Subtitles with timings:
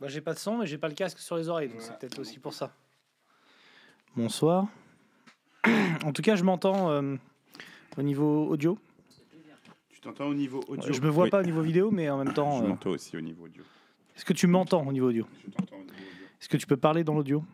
[0.00, 1.96] Bah, j'ai pas de son, mais j'ai pas le casque sur les oreilles, donc c'est
[1.98, 2.72] peut-être aussi pour ça.
[4.16, 4.66] Bonsoir.
[6.04, 7.16] en tout cas, je m'entends euh,
[7.98, 8.78] au niveau audio.
[9.90, 10.90] Tu t'entends au niveau audio?
[10.90, 11.30] Je me vois Oui.
[11.30, 12.60] pas au niveau vidéo, mais en même temps.
[12.60, 13.62] Je euh, m'entends aussi au niveau audio.
[14.16, 15.26] Est-ce que tu m'entends au niveau audio?
[15.44, 16.26] Je t'entends au niveau audio.
[16.40, 17.44] Est-ce que tu peux parler dans l'audio?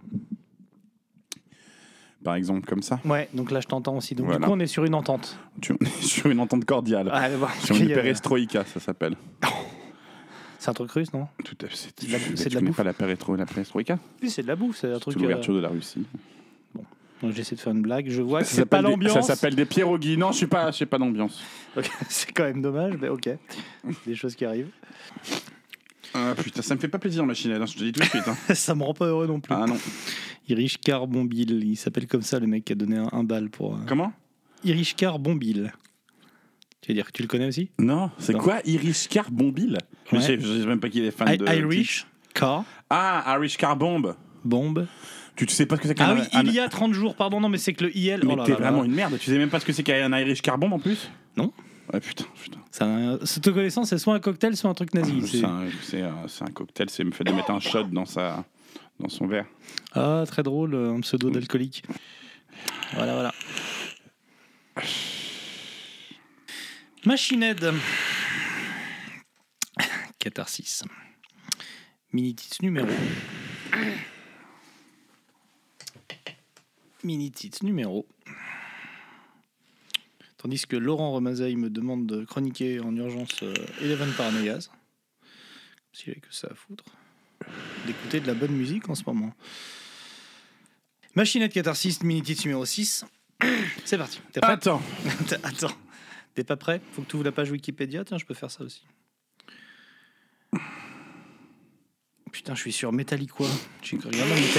[2.22, 3.00] Par exemple, comme ça?
[3.04, 4.14] Ouais, donc là je t'entends aussi.
[4.14, 5.36] Donc du coup, on est sur une entente.
[5.60, 7.10] Tu on est sur une entente cordiale.
[7.12, 9.16] Ah, bon, sur une perestroïka, ça s'appelle.
[10.66, 11.28] C'est un truc russe, non?
[11.44, 11.76] Tout à fait.
[11.76, 12.76] C'est de la- tu- c'est de la bouffe.
[12.76, 15.16] pas la, pérétro- la perestroïka Oui, c'est de la bouffe, c'est un truc.
[15.16, 16.04] euh, l'ouverture de la Russie.
[17.22, 18.08] donc J'essaie de faire une blague.
[18.10, 19.26] Je vois que Ça c'est pas s'appelle des- l'ambiance.
[19.26, 20.16] Ça s'appelle des pierogies.
[20.16, 21.40] Non, je suis pas, je suis pas d'ambiance.
[21.76, 23.28] Ok, c'est quand même dommage, mais ok.
[24.06, 24.70] Des choses qui arrivent.
[26.14, 27.62] Ah putain, ça me fait pas plaisir, machinelle.
[27.62, 28.26] hein, je te dis tout de suite.
[28.26, 28.36] hein.
[28.54, 29.54] Ça me rend pas heureux non plus.
[29.54, 29.76] Ah non.
[30.48, 33.74] Irishkar Bombil, il s'appelle comme ça le mec qui a donné un, un bal pour.
[33.74, 34.12] euh, Comment?
[34.64, 35.72] Irishkar Bombil.
[36.86, 37.68] Tu veux dire que tu le connais aussi?
[37.80, 39.76] Non, c'est quoi Irish Car Bombil
[40.12, 40.22] Je Ouais.
[40.22, 40.36] sais,
[40.66, 41.44] même pas qui est fan I- de.
[41.44, 44.14] Irish Car Ah, Irish Car Bomb.
[44.44, 44.86] Bomb.
[45.34, 46.92] Tu, tu sais pas ce que c'est qu'un Ah oui, un- il y a 30
[46.92, 48.20] jours, pardon, non, mais c'est que le IL.
[48.24, 48.58] Mais oh là t'es là.
[48.58, 49.18] vraiment une merde.
[49.18, 51.10] Tu sais même pas ce que c'est qu'un Irish Car Bomb en plus?
[51.36, 51.52] Non.
[51.92, 52.58] Ouais, putain, putain.
[52.80, 55.22] Rien- Cette connaissance, c'est soit un cocktail, soit un truc nazi.
[55.22, 58.06] c'est- C'est un, c'est un- un cocktail, c'est le fait de mettre un shot dans,
[58.06, 58.44] sa,
[59.00, 59.46] dans son verre.
[59.92, 61.82] Ah, très drôle, un pseudo d'alcoolique.
[62.94, 63.34] Voilà, voilà.
[67.06, 67.72] Machine Head.
[70.18, 70.82] Catharsis.
[72.12, 72.88] Minitits numéro.
[77.04, 78.08] Minitits numéro.
[80.36, 84.68] Tandis que Laurent Remazaille me demande de chroniquer en urgence euh, Eleven Paranoias.
[85.92, 86.84] S'il avait que ça à foutre.
[87.86, 89.32] D'écouter de la bonne musique en ce moment.
[91.14, 93.04] Machinette Catharsis, Minitits numéro 6.
[93.84, 94.20] C'est parti.
[94.32, 94.82] T'es Attends,
[95.44, 95.85] Attends.
[96.36, 96.82] T'es pas prêt?
[96.92, 98.04] Faut que tu ouvres la page Wikipédia.
[98.04, 98.84] Tiens, je peux faire ça aussi.
[102.30, 103.48] Putain, je suis sur Metallicois.
[103.80, 104.36] J'ai regardé un.
[104.36, 104.52] J'ai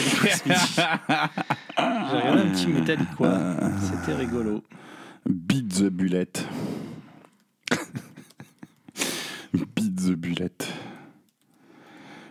[2.17, 3.59] regardé un petit Metallicois.
[3.79, 4.63] C'était rigolo.
[5.27, 6.33] beat the bullet.
[9.53, 10.57] beat the bullet.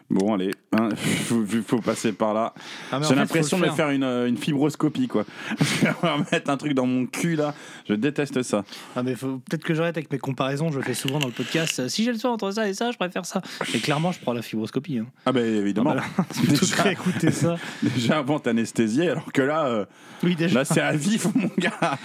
[0.09, 2.55] Bon, allez, hein, faut, faut passer par là.
[2.93, 5.25] Ah, J'ai l'impression de le faire une, euh, une fibroscopie, quoi.
[6.03, 7.55] On va mettre un truc dans mon cul, là.
[7.89, 8.65] Je déteste ça.
[8.95, 10.71] Ah, mais faut peut-être que j'arrête avec mes comparaisons.
[10.71, 11.89] Je le fais souvent dans le podcast.
[11.89, 13.43] Si j'ai le choix entre ça et ça, je préfère ça.
[13.75, 14.99] Et clairement, je prends la fibroscopie.
[14.99, 15.07] Hein.
[15.27, 15.91] Ah, ben évidemment.
[15.91, 16.05] Voilà.
[16.35, 17.57] Tout déjà, réécouter ça.
[17.83, 19.85] déjà avant t'anesthésier, alors que là, euh,
[20.23, 20.61] Oui, déjà.
[20.61, 21.99] là c'est à vif, mon gars.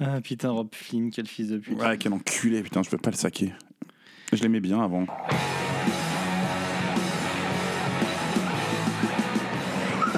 [0.00, 1.78] Ah, putain, Rob Flynn, quel fils de pute.
[1.78, 3.52] Ouais, quel enculé, putain, je peux pas le saquer.
[4.32, 5.06] Je l'aimais bien avant.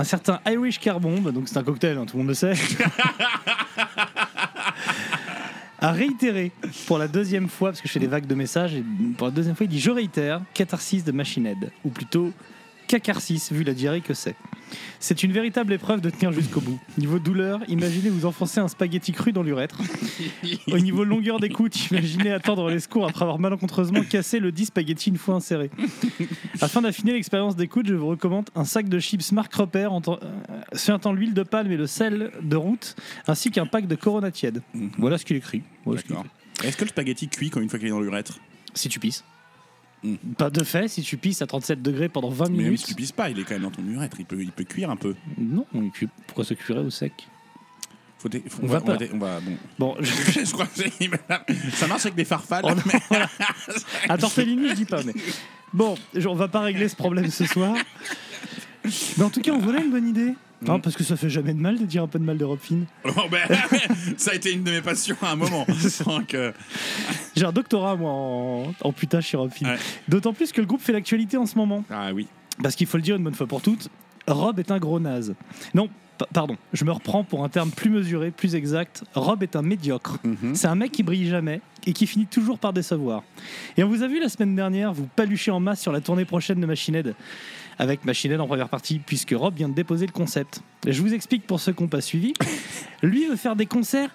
[0.00, 2.54] Un certain Irish Car Bomb, donc c'est un cocktail, hein, tout le monde le sait,
[5.78, 6.52] a réitéré
[6.86, 8.82] pour la deuxième fois, parce que je fais des vagues de messages, et
[9.18, 12.32] pour la deuxième fois, il dit Je réitère, catharsis de Machine Head, ou plutôt
[12.90, 14.34] cacarsis, vu la diarrhée que c'est.
[14.98, 16.78] C'est une véritable épreuve de tenir jusqu'au bout.
[16.98, 19.78] Niveau douleur, imaginez vous enfoncer un spaghetti cru dans l'urètre.
[20.72, 25.10] Au niveau longueur d'écoute, imaginez attendre les secours après avoir malencontreusement cassé le dit spaghetti
[25.10, 25.70] une fois inséré.
[26.60, 30.18] Afin d'affiner l'expérience d'écoute, je vous recommande un sac de chips Marc Repère en temps-
[30.22, 32.96] euh, suintant l'huile de palme et le sel de route,
[33.28, 34.62] ainsi qu'un pack de Corona tiède.
[34.98, 35.62] Voilà ce qu'il écrit.
[35.84, 36.00] Voilà.
[36.64, 38.38] Est-ce que le spaghetti cuit quand une fois qu'il est dans l'urètre?
[38.74, 39.24] Si tu pisses.
[40.02, 40.14] Mm.
[40.38, 42.80] Pas de fait, si tu pisses à 37 degrés pendant 20 Mais même minutes.
[42.80, 44.16] si tu pisses pas, il est quand même dans ton urètre.
[44.18, 45.14] Il peut, il peut cuire un peu.
[45.38, 47.12] Non, il cuit- pourquoi se cuirait au sec?
[48.18, 49.56] Faut des- faut- On on, va, va on, va, on va- bon.
[49.78, 51.10] Bon, je- je crois que c'est-
[51.74, 52.64] ça marche avec des farfales.
[52.64, 53.28] Oh mais- voilà.
[54.08, 55.14] à Tortellini, je dis pas, mais
[55.72, 55.96] bon,
[56.26, 57.74] on va pas régler ce problème ce soir.
[59.18, 60.34] Mais en tout cas, on voilà une bonne idée.
[60.62, 60.80] Non, Mm.
[60.82, 62.58] parce que ça fait jamais de mal de dire un peu de mal de Rob
[62.60, 62.84] Finn.
[63.04, 63.40] Bon, ben,
[64.16, 65.66] ça a été une de mes passions à un moment.
[66.06, 66.52] Donc, euh,
[67.36, 69.68] J'ai un doctorat, moi, en, en putain chez Rob Finn.
[69.68, 69.76] Ouais.
[70.08, 71.84] D'autant plus que le groupe fait l'actualité en ce moment.
[71.90, 72.26] ah oui.
[72.62, 73.88] Parce qu'il faut le dire une bonne fois pour toutes,
[74.26, 75.34] Rob est un gros naze.
[75.72, 79.02] Non, pa- pardon, je me reprends pour un terme plus mesuré, plus exact.
[79.14, 80.18] Rob est un médiocre.
[80.24, 80.54] Mhm.
[80.54, 83.22] C'est un mec qui brille jamais et qui finit toujours par décevoir.
[83.78, 86.26] Et on vous a vu la semaine dernière vous palucher en masse sur la tournée
[86.26, 87.14] prochaine de Machine Head,
[87.80, 90.60] avec Machine Head en première partie, puisque Rob vient de déposer le concept.
[90.86, 92.34] Je vous explique pour ceux qui n'ont pas suivi.
[93.02, 94.10] Lui veut faire des concerts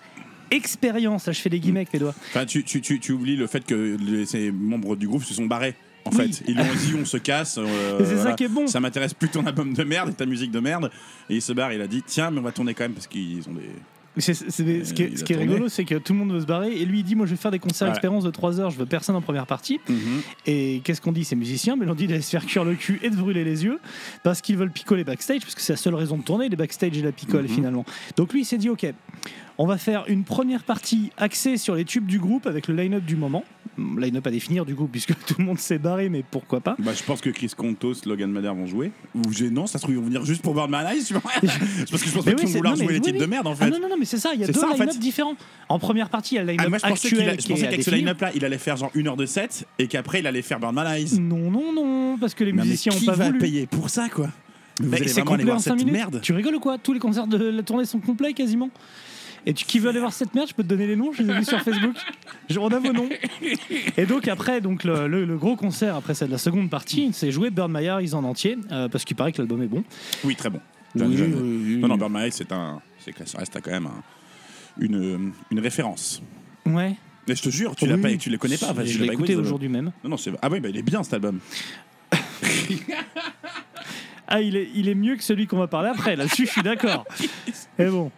[0.51, 1.25] expérience.
[1.25, 2.13] Là, je fais des guillemets avec mes doigts.
[2.29, 5.33] Enfin, tu, tu, tu, tu oublies le fait que les, ces membres du groupe se
[5.33, 5.75] sont barrés.
[6.05, 6.17] En Oui.
[6.31, 7.57] fait, ils ont dit on se casse.
[7.57, 8.67] euh, c'est ça qui est bon.
[8.67, 10.91] Ça m'intéresse plus ton album de merde et ta musique de merde.
[11.31, 13.07] Et il se barre, il a dit tiens, mais on va tourner quand même parce
[13.07, 13.69] qu'ils ont des.
[14.17, 16.39] C'est- c'est- c'est- ce qui est, ce qui rigolo, c'est que tout le monde veut
[16.39, 17.93] se barrer et lui il dit Moi je vais faire des concerts Ouais.
[17.93, 19.79] expérience de 3 heures, je veux personne en première partie.
[19.89, 19.97] Mhm.
[20.45, 21.23] Et qu'est-ce qu'on dit?
[21.25, 23.63] Ces musiciens Mais on dit d'aller se faire cuire le cul et de brûler les
[23.65, 23.79] yeux
[24.23, 26.97] parce qu'ils veulent picoler backstage, parce que c'est la seule raison de tourner, les backstage
[26.97, 27.49] et la picole Mhm.
[27.49, 27.85] finalement.
[28.15, 28.85] Donc lui il s'est dit Ok,
[29.57, 33.03] on va faire une première partie axée sur les tubes du groupe avec le line-up
[33.05, 33.43] du moment.
[33.77, 36.75] Line-up à définir du coup, puisque tout le monde s'est barré, mais pourquoi pas?
[36.79, 38.91] Bah, je pense que Chris Contos, Logan Mader vont jouer.
[39.13, 41.21] Ou j'ai- non, ça se trouve, ils vont venir juste pour tu vois.
[41.41, 42.93] c'est parce que je pense Mais pas oui, qu'ils vont c'est- vouloir non, mais jouer
[42.93, 43.25] les oui, titres oui.
[43.25, 43.69] de merde en Ah fait.
[43.69, 44.99] non, non, non, mais c'est ça, il y a deux ça, en line-up fait.
[44.99, 45.35] différents.
[45.69, 47.31] En première partie, il y a le Ah, line-up moi, je pensais qu'il actuel a-
[47.33, 48.05] je qui est pensais à qu'avec ce définir.
[48.13, 50.59] line-up là, il allait faire genre une heure de set et qu'après il allait faire
[50.59, 51.19] Burn My Eyes.
[51.19, 53.39] Non, non, non, parce que les Non, mais musiciens n'ont qui pas va voulu.
[53.39, 54.27] payer pour ça quoi?
[54.79, 55.93] Mais Vous Mais allez c'est vraiment aller complet voir en 5 cette minutes.
[55.93, 56.77] merde Tu rigoles ou quoi?
[56.77, 58.69] Tous les concerts de la tournée sont complets quasiment.
[59.47, 61.21] Et tu, qui veut aller voir cette merde, je peux te donner les noms, je
[61.21, 61.95] les ai vus sur Facebook.
[62.49, 63.09] Je, on a vos noms.
[63.97, 67.09] Et donc après, donc le, le- le gros concert, après c'est de la seconde partie,
[67.13, 69.83] c'est jouer Burn My Eyes en entier, euh, parce qu'il paraît que l'album est bon.
[70.23, 70.59] Oui, très bon.
[70.95, 71.77] Oui, Je- je- oui, oui.
[71.77, 72.81] Non, non, Eyes, c'est un.
[73.25, 74.03] Ça reste quand même un-
[74.79, 76.21] une, une référence.
[76.65, 76.95] Ouais.
[77.27, 78.73] Mais je te jure, tu l'as pas, tu les connais pas.
[78.83, 79.91] Je tu l'ai écouté aujourd'hui même.
[80.03, 80.31] Non, non, c'est.
[80.41, 81.39] Ah oui, bah, il est bien cet album.
[84.27, 86.63] Ah, il est, il est mieux que celui qu'on va parler après, là-dessus je suis
[86.63, 87.05] d'accord.
[87.79, 88.11] Et bon.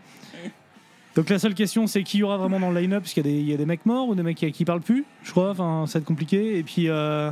[1.18, 3.30] Donc la seule question c'est qui y aura vraiment dans le line-up, parce qu'il y,
[3.30, 5.04] a des- il y a des mecs morts ou des mecs qui, qui parlent plus,
[5.24, 6.58] je crois, enfin ça va être compliqué.
[6.58, 7.32] Et puis, euh,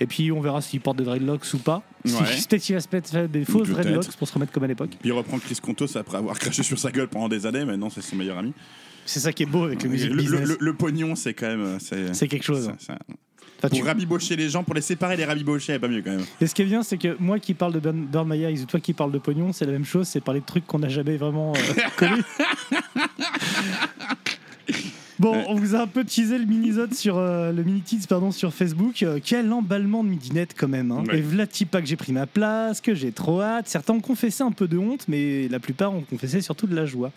[0.00, 1.82] et puis on verra s'ils portent des dreadlocks ou pas.
[2.04, 2.14] Si-.
[2.48, 4.90] Peut-être qu'il va se mettre des fausses dreadlocks pour se remettre comme à l'époque.
[4.98, 7.64] Puis il reprend Chris Contos après avoir craché sur sa gueule pendant des années.
[7.64, 8.52] Maintenant, c'est son meilleur ami.
[9.04, 11.46] C'est ça qui est beau avec le musique le, le- le- le pognon, c'est quand
[11.46, 11.78] même.
[11.92, 12.72] euh, C'est quelque chose.
[13.58, 16.10] Enfin, tu- Pour rabibocher les gens, pour les séparer, les rabibocher, c'est pas mieux quand
[16.10, 16.24] même.
[16.40, 18.66] Et ce qui est bien, c'est que moi qui parle de Burn, My Eyes ou
[18.66, 20.88] toi qui parle de pognon, c'est la même chose, c'est parler de trucs qu'on n'a
[20.88, 22.22] jamais vraiment euh, connus.
[25.18, 28.52] Bon, on vous a un peu teasé le mini-zode sur euh, le mini pardon sur
[28.52, 29.02] Facebook.
[29.02, 30.92] Euh, quel emballement de midinette quand même.
[30.92, 31.04] Hein.
[31.08, 31.18] Ouais.
[31.18, 33.66] Et Vlatipa que j'ai pris ma place, que j'ai trop hâte?
[33.66, 36.84] Certains ont confessé un peu de honte, mais la plupart ont confessé surtout de la
[36.84, 37.12] joie.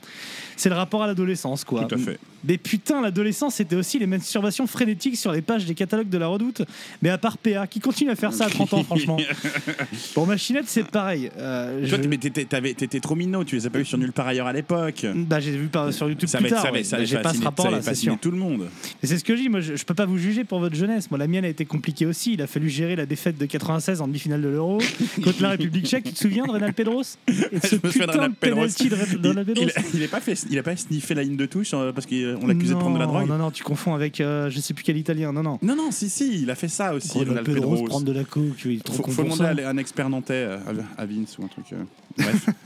[0.56, 1.84] C'est le rapport à l'adolescence, quoi.
[1.86, 2.18] Tout à fait.
[2.44, 6.28] Mais putain, l'adolescence, c'était aussi les masturbations frénétiques sur les pages des catalogues de la
[6.28, 6.62] Redoute.
[7.02, 9.18] Mais à part PA, qui continue à faire ça à 30 ans, franchement.
[10.14, 11.30] Pour Machinette, c'est pareil.
[11.38, 13.98] Euh, Toi, je- mais t'étais- t'avais- t'étais trop minot, tu les as pas vus sur
[13.98, 15.06] nulle part ailleurs à l'époque.
[15.16, 16.66] Bah, j'ai vu par, sur YouTube plus avait, tard.
[16.66, 16.94] avait, ouais.
[16.94, 18.20] avait j'ai pas ce fasciné, ça rapport-là, avait c'est fasciné sûr.
[18.22, 18.68] tout le monde.
[19.04, 19.50] Et c'est ce que je dis.
[19.50, 21.10] Moi, je, je peux pas vous juger pour votre jeunesse.
[21.12, 22.34] Moi, la mienne a été compliquée aussi.
[22.34, 24.80] Il a fallu gérer la défaite de 96 en demi-finale de l'Euro
[25.24, 26.06] contre la République Tchèque.
[26.06, 27.02] Tu te souviens de Reynal Pedros?
[27.28, 28.56] Et de ce Je me souviens de putain Reynal de Pedros.
[28.62, 29.70] penalty de Re- de Reynal Il, Pedros.
[29.94, 32.06] il, il est pas fait, il a pas sniffé la ligne de touche euh, parce
[32.36, 33.28] qu'on l'accusait de prendre de la drogue.
[33.28, 35.32] Non, non, tu confonds avec euh, je sais plus quel italien.
[35.32, 35.60] Non, non.
[35.62, 37.86] Non, non, si, si, il a fait ça aussi, Reynal Ronald Pedros, Pedros.
[37.88, 39.68] prendre de la coke, il est trop Faut, demander ça.
[39.68, 40.58] à un expert nantais, euh,
[40.98, 41.66] à, à Vince ou un truc.
[41.74, 41.84] euh,
[42.18, 42.50] Bref.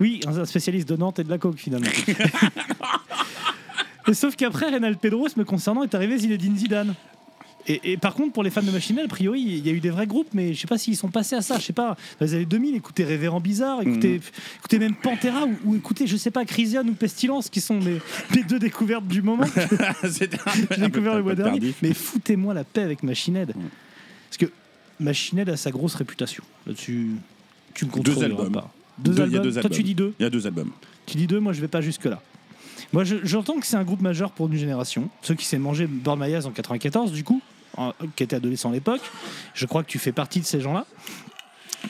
[0.00, 1.86] Oui, un spécialiste de Nantes et de la coke finalement.
[4.08, 6.94] Et sauf qu'après, Reynal Pedros, me concernant, est arrivé Zinedine Zidane.
[7.68, 9.78] Et, et par contre, pour les fans de Machinelle, a priori, il y a eu
[9.80, 11.58] des vrais groupes, mais je sais pas s'ils sont passés à ça.
[11.58, 14.20] Je sais pas, dans les années 2000, écoutez Révérend Bizarre, écoutez,
[14.58, 17.98] écoutez même Pantera, ou, ou écoutez, je sais pas, Crisian ou Pestilence, qui sont mes,
[18.34, 19.46] mes deux découvertes du moment.
[20.04, 20.26] J'ai
[20.76, 21.52] découvert le mois dernier.
[21.60, 21.76] tardif.
[21.82, 23.52] Mais foutez-moi la paix avec Machined.
[23.54, 24.46] Parce que
[24.98, 26.42] Machined a sa grosse réputation.
[26.66, 27.10] Là-dessus,
[27.74, 27.90] tu me
[28.24, 28.52] albums.
[28.52, 28.72] pas.
[28.98, 29.42] Deux, Deux- il y a albums.
[29.42, 29.84] deux Toi, tu albums.
[29.86, 30.70] dis deux Il y a deux albums.
[31.06, 32.20] Tu dis deux, moi je vais pas jusque-là.
[32.92, 35.08] Moi je- j'entends que c'est un groupe majeur pour une génération.
[35.22, 37.40] Ceux qui s'est mangé Eyes en 94, du coup,
[38.16, 39.00] qui était adolescent à l'époque.
[39.54, 40.86] Je crois que tu fais partie de ces gens-là.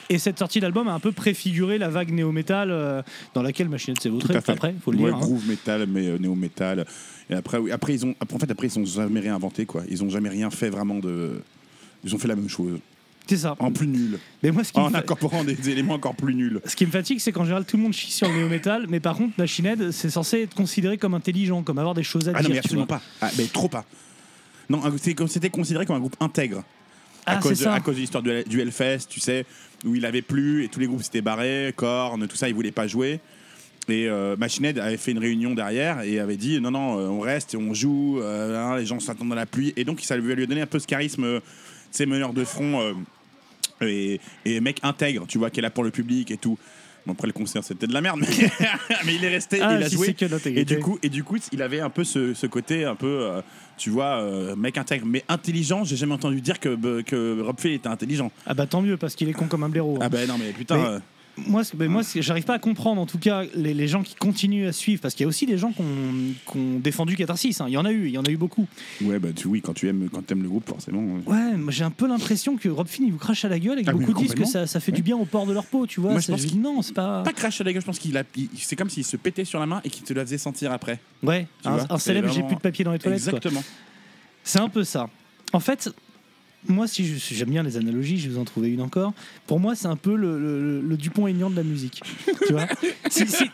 [0.09, 3.03] Et cette sortie d'album a un peu préfiguré la vague néo-metal euh,
[3.35, 4.35] dans laquelle Machinette s'est vautrée.
[4.37, 5.17] Après, faut le ouais, dire.
[5.17, 5.21] hein.
[5.21, 6.87] groove metal, mais euh, néo metal.
[7.29, 9.83] Et après, oui, après ils ont, après, en fait, après ils ont jamais réinventé quoi.
[9.91, 11.43] Ils ont jamais rien fait vraiment de.
[12.05, 12.79] Ils ont fait la même chose,
[13.29, 13.55] C'est ça.
[13.59, 16.61] en plus nul, Mais moi, ce qui, me en incorporant des éléments encore plus nuls.
[16.65, 18.87] ce qui me fatigue, c'est qu'en général, tout le monde chie sur le néo-metal.
[18.89, 22.33] Mais par contre, Machinette, c'est censé être considéré comme intelligent, comme avoir des choses à
[22.35, 22.49] Ah non, dire.
[22.49, 22.97] mais tu absolument vois.
[22.99, 23.03] pas.
[23.21, 23.85] Ah, mais trop pas.
[24.69, 26.63] Non, c'était considéré comme un groupe intègre.
[27.27, 29.47] Ah, à, c'est cause de, à cause de l'histoire du, du Hellfest, tu sais,
[29.85, 32.73] où il avait plu et tous les groupes s'étaient barrés, Korn, tout ça, ils voulaient
[32.73, 33.21] pas jouer.
[33.89, 37.09] Et euh, Machine Head avait fait une réunion derrière et avait dit non, non, euh,
[37.09, 39.73] on reste et on joue, euh, hein, les gens s'attendent dans la pluie.
[39.77, 42.33] Et donc, ça lui lui a donné un peu ce charisme, euh, tu sais, meneur
[42.33, 42.93] de front euh,
[43.81, 46.59] et, et mec intègre, tu vois, qui est là pour le public et tout.
[47.07, 48.27] Bon, après, le concert, c'était de la merde, mais,
[49.07, 50.15] mais il est resté, Ah, il a si joué.
[50.47, 53.07] Et du coup, et du coup, il avait un peu ce, ce côté un peu,
[53.23, 53.41] euh,
[53.77, 55.85] tu vois, euh, mec intègre, mais intelligent.
[55.85, 58.31] J'ai jamais entendu dire que, que Rob Phil était intelligent.
[58.47, 59.97] Ah bah tant mieux, parce qu'il est con comme un blaireau.
[59.97, 60.03] hein.
[60.05, 60.77] Ah ben non, mais putain.
[60.77, 60.99] Mais- euh,
[61.39, 64.67] Moi, ben, moi j'arrive pas à comprendre, en tout cas, les, les gens qui continuent
[64.67, 67.59] à suivre, parce qu'il y a aussi des gens qui ont, qui ont défendu Catharsis.
[67.61, 67.65] hein.
[67.69, 68.67] Il y en a eu, il y en a eu beaucoup.
[69.01, 71.03] ouais, bah tu, oui, quand tu aimes, quand aimes le groupe, forcément.
[71.27, 73.85] Ouais, j'ai un peu l'impression que Rob Finn, il vous crache à la gueule et
[73.85, 75.65] que Ah oui, beaucoup disent que ça, ça fait du bien au port de leur
[75.65, 76.13] peau, tu vois.
[76.13, 77.23] Moi, je pense non, c'est pas.
[77.23, 78.25] Pas crash à la gueule, je pense qu'il a.
[78.59, 81.01] C'est comme s'il se pétait sur la main et qu'il te la faisait sentir après.
[81.23, 83.21] Ouais, un, célèbre, j'ai plus de papier dans les toilettes.
[83.21, 83.63] Exactement.
[84.45, 85.09] C'est un peu ça.
[85.53, 85.91] En fait,
[86.69, 89.13] moi, si j'aime bien les analogies, je vais vous en trouver une encore.
[89.47, 92.01] Pour moi, c'est un peu le, le- le Dupont-Aignan de la musique.
[92.47, 92.67] tu vois
[93.11, 93.45] Si, si,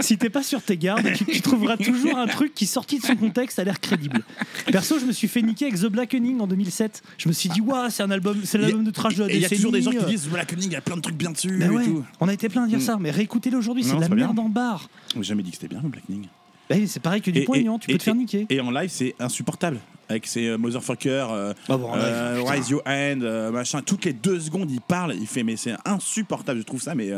[0.00, 3.04] si t'es pas sur tes gardes, tu, tu trouveras toujours un truc qui, sorti de
[3.04, 4.22] son contexte, a l'air crédible.
[4.70, 7.02] Perso, je me suis fait niquer avec The Blackening en 2007.
[7.18, 9.36] Je me suis dit, waouh, c'est un album, c'est l'album de trash de la Et
[9.36, 10.14] il y a toujours des gens qui décennie.
[10.16, 12.04] disent Black Cunning, il y a plein de trucs bien dessus et tout.
[12.20, 12.82] on a été plein à dire Mm.
[12.82, 14.26] ça, mais réécoutez-le aujourd'hui, c'est de la pas bien.
[14.26, 14.88] merde en bar.
[15.16, 16.26] J'ai jamais dit que c'était bien le Blackening.
[16.70, 18.46] Bah c'est pareil que Et- Dupont-Aignan, et- tu peux et- te faire niquer.
[18.48, 19.78] Et en live, c'est insupportable.
[20.08, 22.42] Avec ses euh, motherfuckers, euh, Ah bon, en live, euh.
[22.46, 23.80] Rise Your Hand, euh, machin.
[23.82, 25.14] Toutes les deux secondes, il parle.
[25.18, 26.60] Il fait, mais c'est insupportable.
[26.60, 27.10] Je trouve ça, mais.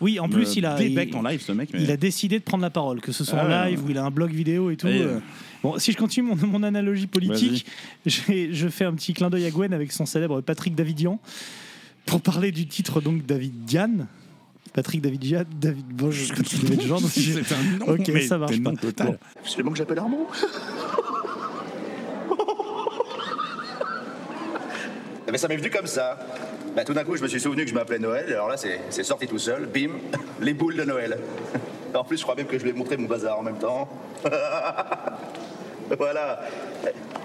[0.00, 0.80] Oui, en plus, il a.
[0.82, 1.70] il- en live, ce mec.
[1.72, 1.82] Mais...
[1.82, 3.86] Il a décidé de prendre la parole, que ce soit Ah en live ouais.
[3.86, 4.88] ou il a un blog vidéo et tout.
[4.88, 5.18] Et, euh.
[5.62, 7.64] Bon, si je continue mon, mon analogie politique,
[8.04, 11.20] je fais un petit clin d'œil à Gwen avec son célèbre Patrick Davidian
[12.04, 13.90] pour parler du titre donc Davidian.
[14.72, 15.86] Patrick Davidian, David.
[15.88, 17.00] Bon, je continue de genre.
[17.00, 18.72] donc j'ai- C'est un nom, Ok, mais ça marche c'est pas.
[18.72, 19.06] total.
[19.08, 19.18] Bon.
[19.40, 20.26] Absolument que j'appelle Armand.
[25.30, 26.18] Mais ça m'est venu comme ça.
[26.76, 28.80] Bah, tout d'un coup, je me suis souvenu que je m'appelais Noël, alors là, c'est
[28.90, 29.66] c'est sorti tout seul.
[29.66, 29.92] Bim,
[30.42, 31.18] les boules de Noël.
[31.94, 33.86] En plus, je crois même que je lui ai montré mon bazar en même temps.
[35.98, 36.40] voilà.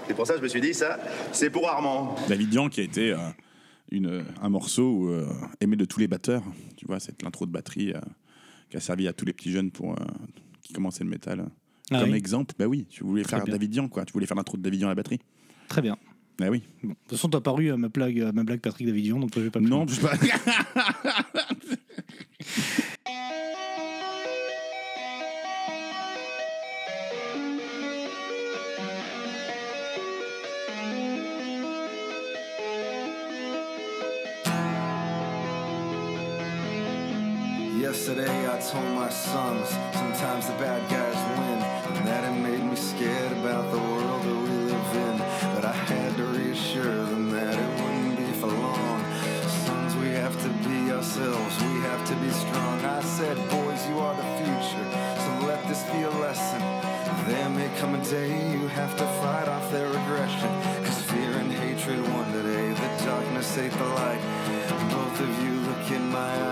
[0.06, 0.98] C'est pour ça que je me suis dit, ça,
[1.32, 2.14] c'est pour Armand.
[2.28, 3.16] David Dian qui a été euh,
[3.90, 5.26] une, un morceau euh,
[5.60, 6.42] aimé de tous les batteurs.
[6.76, 8.00] Tu vois, c'est l'intro de batterie euh,
[8.70, 10.04] qui a servi à tous les petits jeunes pour, euh,
[10.62, 11.48] qui commençaient le métal.
[11.90, 12.16] Ah Comme oui.
[12.18, 13.54] exemple, bah oui, tu voulais Très faire bien.
[13.54, 14.04] David Dian, quoi.
[14.04, 15.20] Tu voulais faire l'intro de David Dian à la batterie.
[15.68, 15.96] Très bien.
[16.38, 16.62] Bah oui.
[16.82, 16.90] Bon.
[16.90, 19.40] De toute façon, t'as paru à ma blague, à ma blague Patrick Davidian, donc je
[19.40, 20.12] vais pas plus Non, je pas.
[38.70, 41.58] told my sons sometimes the bad guys win,
[41.96, 45.16] and that it made me scared about the world that we live in.
[45.54, 49.00] But I had to reassure them that it wouldn't be for long.
[49.64, 52.76] Sons, we have to be ourselves, we have to be strong.
[52.84, 54.86] I said, boys, you are the future,
[55.24, 56.60] so let this be a lesson.
[57.26, 60.52] There may come a day you have to fight off their aggression.
[60.84, 64.20] Cause fear and hatred won today, the darkness ate the light.
[64.90, 66.47] Both of you look in my eyes,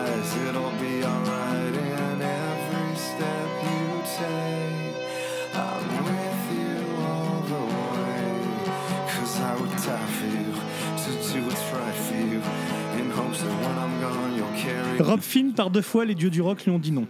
[15.01, 17.07] Rob Finn, par deux fois, les dieux du rock lui ont dit non.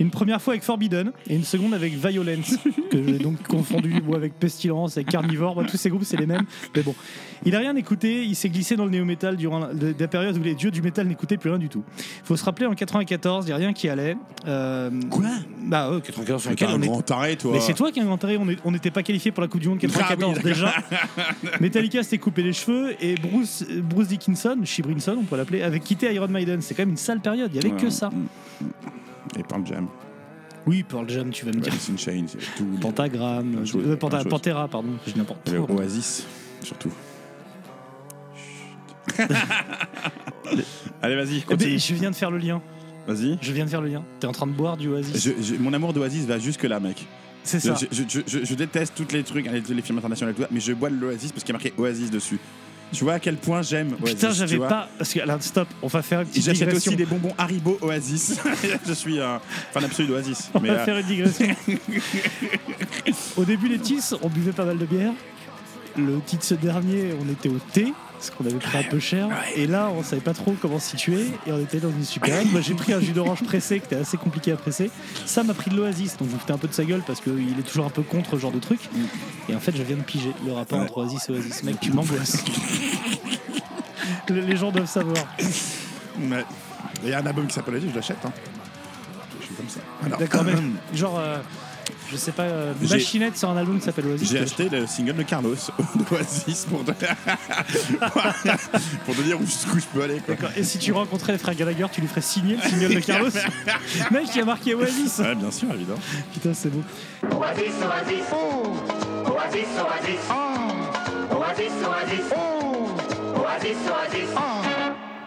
[0.00, 2.56] Une première fois avec Forbidden et une seconde avec Violence,
[2.90, 5.54] que j'ai donc confondu moi, avec Pestilence, avec Carnivore.
[5.54, 6.44] Moi, tous ces groupes, c'est les mêmes.
[6.74, 6.94] Mais bon,
[7.44, 8.24] il a rien écouté.
[8.24, 10.70] Il s'est glissé dans le néo-metal durant la, de- de la période où les dieux
[10.72, 11.84] du métal n'écoutaient plus rien du tout.
[12.24, 14.16] faut se rappeler en 94, il n'y a rien qui allait.
[14.48, 15.26] Euh, Quoi?
[15.64, 17.52] Bah, ouais, 94, sur lequel un on est- grand taré, toi.
[17.52, 19.60] mais c'est toi qui as inventé, on est- on n'était pas qualifié pour la Coupe
[19.60, 20.74] du Monde 94 Ah oui, déjà.
[21.60, 26.12] Metallica s'était coupé les cheveux et Bruce, Bruce Dickinson, Shibrinson on peut l'appeler, avait quitté
[26.14, 26.60] Iron Maiden.
[26.60, 28.10] C'est quand même une sale période, il n'y avait que ça.
[29.38, 29.88] Et Pearl Jam.
[30.66, 31.72] Oui, Pearl Jam, tu vas me dire.
[31.72, 32.66] Alice in Chains, c'est tout.
[32.80, 34.28] Pentagramme, euh, Panta- choses.
[34.30, 35.76] Pantera, pardon, je n'importe quoi.
[35.76, 36.26] Oasis,
[36.62, 36.90] surtout.
[41.02, 41.78] Allez, vas-y, Eh ben, continue.
[41.78, 42.62] je viens de faire le lien.
[43.06, 43.38] Vas-y.
[43.42, 44.02] Je viens de faire le lien.
[44.20, 45.22] T'es en train de boire du Oasis.
[45.22, 47.06] Je- je- mon amour d'Oasis va jusque là, mec.
[47.42, 47.86] C'est Je, ça.
[47.92, 50.48] je- je- je- je déteste tous les trucs, les, les films internationaux, et tout ça,
[50.50, 52.38] mais je bois de l'Oasis parce qu'il y a marqué Oasis dessus.
[52.94, 54.14] Tu vois à quel point j'aime Oasis.
[54.14, 54.68] Putain, tu j'avais vois.
[54.68, 54.88] pas.
[54.96, 56.90] Parce que, alors, stop, on va faire une Et petite J'achète digression.
[56.92, 58.36] aussi des bonbons Haribo Oasis.
[58.86, 59.40] je suis un
[59.72, 60.50] fan absolu d'Oasis.
[60.54, 61.48] On Mais va euh, faire une digression.
[63.36, 65.12] au début, les Tis, on buvait pas mal de bière.
[65.96, 69.28] Le titre ce dernier, on était au thé, parce qu'on avait pris un peu cher.
[69.54, 71.26] Et là, on savait pas trop comment se situer.
[71.46, 72.44] Et on était dans une super.
[72.46, 74.90] Moi, j'ai pris un jus d'orange pressé, qui était assez compliqué à presser.
[75.26, 77.20] Ça m'a pris de l'Oasis, donc je me foutais un peu de sa gueule, parce
[77.20, 78.80] qu'il est toujours un peu contre ce genre de truc.
[79.48, 81.62] Et en fait, je viens de piger le rapport entre Oasis et Oasis.
[81.64, 82.44] Mec, tu m'angoisses.
[84.30, 85.16] Les gens doivent savoir.
[86.18, 86.44] ouais.
[87.02, 88.16] Il y a un album qui s'appelle Oasis, je l'achète.
[88.24, 88.32] Hein.
[89.40, 89.80] Je suis comme ça.
[90.18, 90.54] D'accord, mais
[90.96, 91.38] genre, euh,
[92.14, 94.30] je sais pas, euh, J'ai- Machinette sur un album qui s'appelle Oasis.
[94.30, 95.56] J'ai acheté le single de Carlos
[96.10, 96.92] d'Oasis pour te...
[99.04, 100.20] pour te dire jusqu'où je peux aller.
[100.24, 100.34] Quoi.
[100.36, 100.50] D'accord.
[100.56, 103.30] Et si tu rencontrais les frères Gallagher, tu lui ferais signer le single de Carlos
[104.12, 105.98] Mec, il a marqué Oasis Ouais, bien sûr, évidemment.
[106.32, 106.82] Putain, c'est beau.
[107.36, 108.76] Oasis, oasis, oh.
[109.28, 111.34] Oasis, oasis, oh.
[111.34, 112.30] Oasis, oasis.
[113.36, 114.30] Oasis, oasis.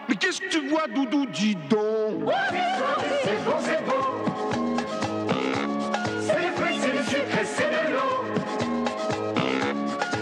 [0.10, 4.17] Mais qu'est-ce que tu vois, Doudou, dis donc Oasis, oasis, c'est bon, c'est beau.
[7.46, 8.24] C'est de l'eau.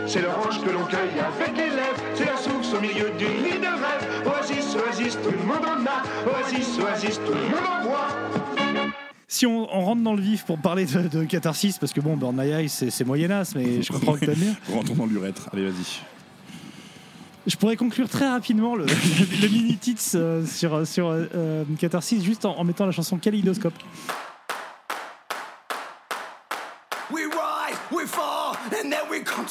[0.07, 3.59] C'est l'orange que l'on cueille avec les lèvres, c'est la source au milieu du lit
[3.59, 4.25] de rêve.
[4.25, 6.03] Oasis, oasis, tout le monde en a.
[6.29, 8.07] Oasis, oasis, tout le monde en boit.
[9.27, 12.15] Si on, on rentre dans le vif pour parler de, de catharsis, parce que bon,
[12.15, 14.55] Burn My Eyes, c'est, moyennasse, mais je comprends que t'aimes bien.
[14.73, 15.49] Rentrons dans l'urètre.
[15.51, 15.99] Allez, vas-y.
[17.47, 21.63] Je pourrais conclure très rapidement le, le- le mini tits euh, sur, sur euh, euh,
[21.77, 23.73] Catharsis juste en, en mettant la chanson Kaleidoscope.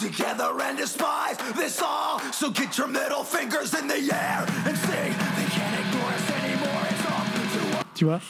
[0.05, 2.21] Together and despise this all.
[2.33, 5.13] So get your middle fingers in the air and sing.
[5.37, 6.83] They can't ignore us anymore.
[6.91, 7.85] It's up to us.
[7.95, 8.21] Tu vois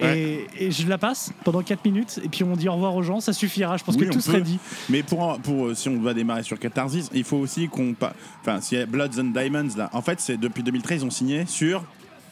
[0.00, 3.02] et, et je la passe pendant 4 minutes et puis on dit au revoir aux
[3.02, 4.58] gens, ça suffira, je pense Oui, que tout serait dit.
[4.88, 7.94] Mais pour, pour euh, si on doit démarrer sur Catharsis, il faut aussi qu'on.
[8.40, 11.10] Enfin, s'il y a Bloods and Diamonds là, en fait, c'est depuis 2013, ils ont
[11.10, 11.84] signé sur.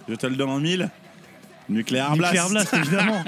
[0.09, 0.91] Je te le donne en mille.
[1.69, 2.33] Nuclear Blast.
[2.33, 3.23] Nuclear Blast, évidemment.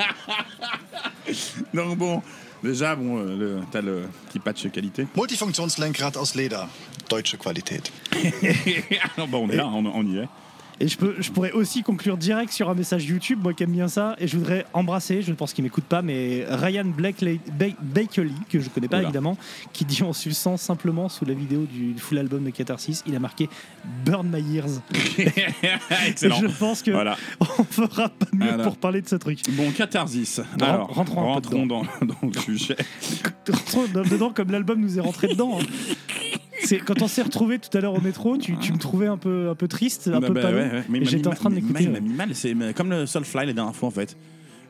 [1.74, 2.22] Donc bon,
[2.62, 5.06] déjà, bon, euh, le- t'as le petit patch qualité.
[5.16, 6.64] Multifunktionslenkrad aus Leder.
[7.10, 7.92] Deutsche Qualität.
[9.28, 10.28] bon, on est là, on, on y est.
[10.82, 13.70] Et je, peux, je pourrais aussi conclure direct sur un message YouTube, moi qui aime
[13.70, 17.38] bien ça, et je voudrais embrasser, je ne pense qu'il m'écoute pas, mais Ryan Blakely,
[18.50, 19.04] que je connais pas Oula.
[19.04, 19.38] évidemment,
[19.72, 23.20] qui dit en suçant simplement sous la vidéo du full album de Catharsis, il a
[23.20, 23.48] marqué
[24.04, 24.82] Burn My Ears.
[26.08, 26.38] Excellent.
[26.38, 27.16] Et je pense que Voilà.
[27.40, 28.64] on fera pas mieux Voilà.
[28.64, 29.38] pour parler de ce truc.
[29.50, 30.40] Bon, Catharsis.
[30.60, 32.76] Alors, rentrons un peu rentrons dans, dans le sujet.
[33.48, 35.58] Rentrons dedans comme l'album nous est rentré dedans.
[35.60, 35.64] hein.
[36.64, 39.16] C'est quand on s'est retrouvé tout à l'heure au métro, tu, tu me trouvais un
[39.18, 40.54] peu un peu triste, un Bah, peu bah, pâle.
[40.54, 40.82] ouais, ouais.
[40.88, 41.84] Mais j'étais en train de l'écouter.
[41.84, 44.16] Il m'a mis mal, c'est comme le Soulfly la dernière fois en fait.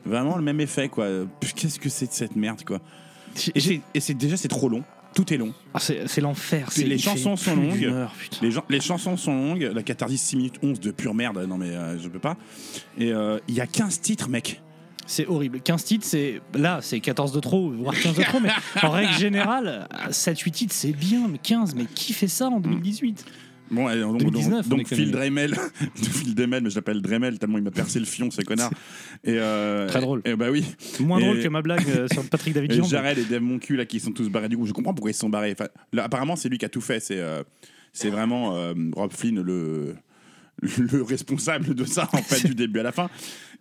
[0.05, 1.07] Vraiment le même effet quoi.
[1.55, 2.79] Qu'est-ce que c'est de cette merde quoi.
[3.55, 4.83] Et c'est déjà c'est trop long.
[5.15, 5.53] Tout est long.
[5.75, 6.69] Ah, c'est l'enfer.
[6.77, 7.85] Les chansons sont longues.
[7.85, 8.11] heure.
[8.41, 9.69] Les, gens- les chansons sont longues.
[9.73, 11.45] La catharsis 6 minutes 11 de pure merde.
[11.47, 12.35] Non mais euh, je peux pas.
[12.97, 14.61] Et euh, il y a 15 titres mec.
[15.05, 15.59] C'est horrible.
[15.61, 18.49] 15 titres, c'est là, c'est 14 de trop, voire 15 de trop, mais
[18.81, 23.25] en règle générale, 7-8 titres, c'est bien, mais 15, mais qui fait ça en 2018
[23.71, 25.55] Bon, allez, donc, 2019, donc, on donc Phil Dremel,
[25.95, 28.69] Phil Dremel, mais je l'appelle Dremel tellement il m'a percé le fion, ce connard.
[29.23, 30.21] Et euh, Très drôle.
[30.25, 30.63] Et bah oui.
[30.99, 32.83] Moins Et- drôle que ma blague euh, sur Patrick David Jean.
[32.83, 34.67] Jared et Dave Moncu là qui sont tous barrés du coup.
[34.67, 35.55] Je comprends pourquoi ils sont barrés.
[35.57, 36.99] Enfin, là, apparemment c'est lui qui a tout fait.
[36.99, 37.41] C'est euh,
[37.93, 39.95] c'est vraiment euh, Rob Flynn le
[40.77, 43.09] le responsable de ça en fait du début à la fin.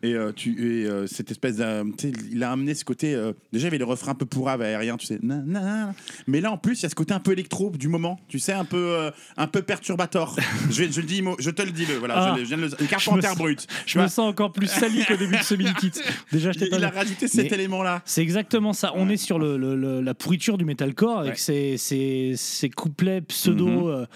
[0.05, 0.51] Et, euh, tu,
[0.83, 3.15] et euh, cette espèce de, tu sais, il a amené ce côté.
[3.15, 5.19] euh, déjà, il y avait le refrain un peu pourrave aérien, tu sais.
[5.23, 5.95] na, na, na.
[6.27, 8.41] Mais là, en plus, il y a ce côté un peu électro du moment, tu
[8.41, 10.35] sais, un peu, euh, un peu perturbateur.
[10.71, 12.33] je, vais- je le dis, mo- je te le dis, le, voilà, Ah.
[12.35, 13.67] je, le- je viens de le, Carpenter me- brut.
[13.87, 15.93] Je me vois, sens encore plus sali qu'au début de ce mini-kit.
[16.33, 18.03] Déjà, je t'ai il, pas il a rajouté cet Mais- élément-là.
[18.05, 18.93] C'est exactement ça.
[18.97, 21.39] On est sur le, le- le- la pourriture du metalcore avec Ouais.
[21.39, 24.07] ces, ces, ces couplets pseudo euh,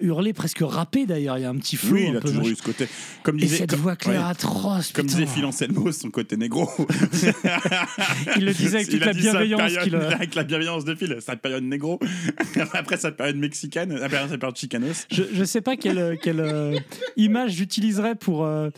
[0.00, 1.38] hurlés, presque rappés d'ailleurs.
[1.38, 1.94] Il y a un petit flow.
[1.96, 2.88] Oui, il a toujours eu ce côté.
[3.22, 4.30] Comme Et disait, cette comme- voix claire ouais.
[4.30, 4.92] atroce.
[4.92, 5.18] Comme putain.
[5.18, 6.68] disait Phil Anselmo, son côté négro.
[8.36, 10.08] Il le disait avec toute la bienveillance période- qu'il a.
[10.20, 11.98] Avec la bienveillance de Phil, sa période négro.
[12.72, 15.06] Après sa période mexicaine, après sa période chicanos.
[15.10, 16.76] Je, je sais pas quelle, quelle euh,
[17.16, 18.70] image j'utiliserais pour, euh,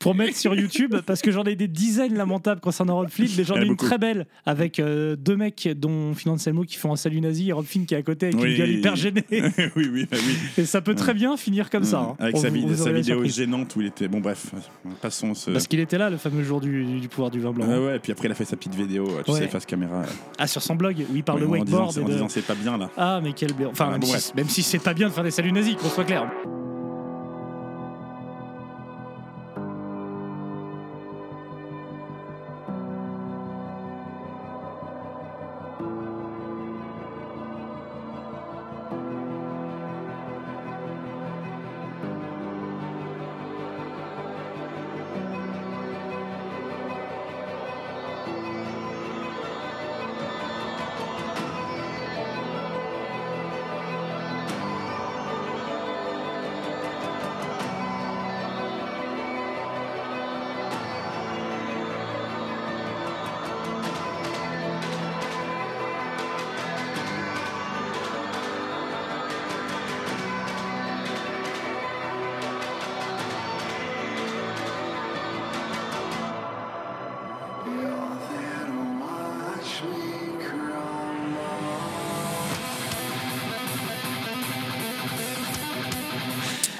[0.00, 3.44] pour mettre sur YouTube parce que j'en ai des dizaines lamentables concernant Rob Flynn, mais
[3.44, 3.84] j'en en ai une beaucoup.
[3.86, 7.52] très belle avec euh, deux mecs, dont Phil Anselmo qui font un salut nazi et
[7.52, 8.52] Rob Flynn qui est à côté avec Oui.
[8.52, 9.24] une gueule hyper gênée.
[9.30, 10.34] oui, oui, bah oui.
[10.56, 12.00] Et ça peut très bien finir comme ça.
[12.00, 12.16] hein.
[12.18, 14.08] Avec On sa, vous- sa vidéo gênante où il était.
[14.08, 14.46] Bon, bref,
[15.02, 15.50] passons ce.
[15.50, 17.66] Parce qu'il était là le fameux jour du, du pouvoir du vin blanc.
[17.70, 19.40] Ah ouais, et puis après, il a fait sa petite vidéo, tu Ouais.
[19.40, 20.02] sais, face caméra.
[20.38, 21.98] Ah, sur son blog où il parle de en disant, wakeboard.
[21.98, 22.88] en de- disant c'est pas bien là.
[22.96, 23.50] Ah, mais quel.
[23.70, 25.76] Enfin, Ah, même, bon, si, même si c'est pas bien de faire des saluts nazis,
[25.76, 26.26] qu'on soit clair.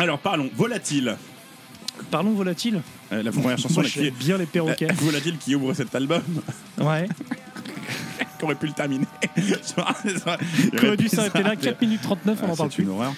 [0.01, 1.17] Alors parlons, Volatile.
[2.11, 2.81] Parlons volatile.
[3.13, 4.11] Euh, la première chanson Moi, là, je qui est.
[4.11, 4.91] bien les perroquets.
[4.91, 6.23] Euh, Volatile qui ouvre cet album,
[6.79, 7.07] Ouais.
[8.39, 9.05] qui aurait pu le terminer.
[9.37, 12.85] Qui aurait dû s'arrêter là, 4 minutes 39, on Ah, en parle c'est plus.
[12.85, 13.13] une horreur.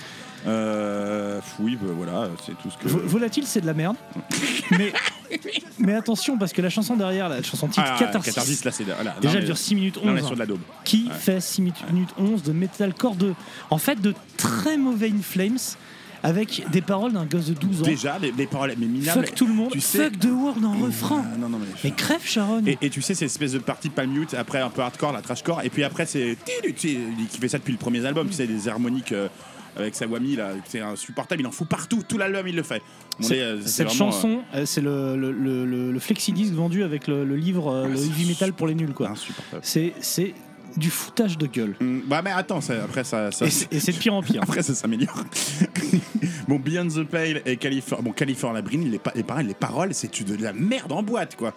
[0.49, 2.88] Euh, oui, bah, voilà, c'est tout ce que.
[2.88, 3.95] Vo- Volatile, c'est de la merde.
[4.73, 4.92] mais,
[5.79, 8.83] mais attention, parce que la chanson derrière, la chanson titre Ah, Catharsis, Catharsis, là, c'est.
[8.83, 10.27] Voilà, déjà non, elle mais- dure 6 minutes là, on est 11.
[10.27, 10.61] sur de la daube.
[10.83, 13.35] Qui fait 6 minutes, minutes 11 de metalcore de.
[13.71, 15.59] En fait, de très mauvais In Flames,
[16.22, 17.85] avec des paroles d'un gosse de 12 ans.
[17.85, 19.26] Déjà, les, les paroles, mais minables.
[19.26, 21.24] Fuck tout le monde, tu sais- fuck the world en refrain.
[21.35, 21.66] Ah, non, non, mais.
[21.85, 22.62] Mais crève, Sharon.
[22.66, 25.22] Et, et tu sais, c'est espèce de partie palm mute, après un peu hardcore, la
[25.22, 26.37] trashcore, et puis après c'est.
[26.76, 29.12] Qui fait ça depuis le premier album, tu sais, des harmoniques.
[29.12, 29.28] euh,
[29.74, 31.40] avec sa whammy là, c'est insupportable.
[31.40, 32.82] Il en fout partout, tout l'album il le fait.
[33.18, 35.98] On C'est- est, euh, Cette vraiment, euh, chanson, euh, c'est le, le, le, le- le
[35.98, 39.14] flexi-disque vendu avec le, livre le c'est heavy metal pour les nuls quoi.
[39.62, 39.94] c'est
[40.76, 41.74] du foutage de gueule.
[41.80, 44.42] Hum, Bah mais attends, ça- après ça, ça Et c'est de pire en pire.
[44.42, 45.24] Après, ça s'améliore.
[46.48, 49.94] bon, Beyond the Pale et California, bon, California Brin, les, pa- les, pareil, les paroles,
[49.94, 51.54] c'est de la merde en boîte, quoi.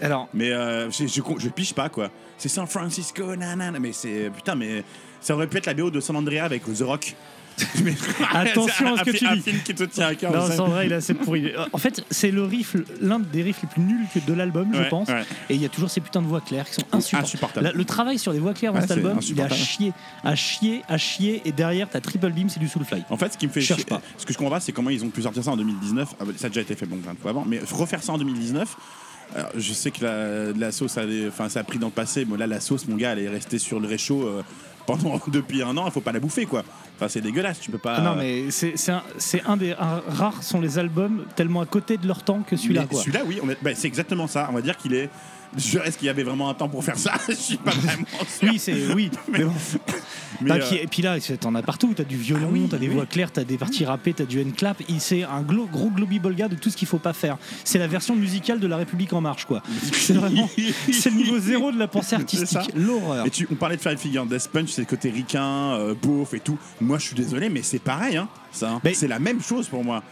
[0.00, 2.10] Alors, Mais euh, je, je, je pige pas, quoi.
[2.36, 4.30] C'est San Francisco, nanana, mais c'est.
[4.34, 4.84] Putain, mais
[5.20, 7.16] ça aurait pu être la BO de San Andrea avec The Rock.
[8.32, 9.42] Attention à ce Un que tu Un dis.
[9.42, 10.32] film qui te tient à cœur.
[10.32, 11.52] non, vrai, il est assez pourri.
[11.72, 14.82] En fait, c'est le riff, l'un des riffs les plus nuls que de l'album, je
[14.88, 15.08] pense.
[15.48, 17.66] Et il y a toujours ces putains de voix claires qui sont insupportables.
[17.66, 19.92] La- le travail sur les voix claires dans cet album, il est à chier,
[20.24, 21.42] à chier, à chier.
[21.44, 23.02] Et derrière, t'as Triple Beam, c'est du Soulfly.
[23.10, 24.00] En fait, ce qui me fait chier- pas.
[24.16, 26.08] ce que je comprends pas, c'est comment ils ont pu sortir ça en 2019.
[26.20, 28.12] Ah, bah, Ça a déjà été fait bon plein de fois avant, mais refaire ça
[28.12, 28.76] en 2019.
[29.34, 32.26] alors, je sais que la, la sauce, a, enfin, ça a pris dans le passé.
[32.28, 34.42] Mais là, la sauce, mon gars, elle est restée sur le réchaud euh,
[34.96, 35.84] pendant depuis un an.
[35.86, 36.64] Il faut pas la bouffer, quoi.
[36.96, 37.60] Enfin, c'est dégueulasse.
[37.60, 38.00] Tu peux pas.
[38.00, 38.74] Non, mais c'est
[39.46, 42.86] un, des un- rares sont les albums tellement à côté de leur temps que celui-là.
[42.90, 44.48] Celui-là, oui, bah, c'est exactement ça.
[44.50, 45.10] On va dire qu'il est.
[45.56, 47.12] Je est-ce qu'il y avait vraiment un temps pour faire ça?
[47.28, 48.48] Je suis pas vraiment sûr.
[48.50, 49.10] Oui, c'est oui.
[49.32, 49.52] Mais- mais bon.
[50.40, 51.92] Mais, euh, puis- et puis là, t'en as partout.
[51.96, 52.94] T'as du violon, Ah oui, t'as des oui.
[52.94, 54.76] voix claires, t'as des parties rappées, t'as du N-clap.
[54.88, 57.38] Il- C'est un glo- gros globi-bolga de tout ce qu'il faut pas faire.
[57.64, 59.62] C'est la version musicale de La République en marche, quoi.
[59.92, 60.48] C'est vraiment,
[60.92, 62.70] c'est le niveau zéro de la pensée artistique.
[62.76, 63.26] L'horreur.
[63.26, 66.34] Et tu, on parlait de Five Figure Death Punch, c'est le côté ricain, euh, beauf
[66.34, 66.58] et tout.
[66.80, 68.70] Moi, je suis désolé, mais c'est pareil, hein, ça.
[68.70, 68.80] hein.
[68.84, 70.02] Mais- C'est la même chose pour moi.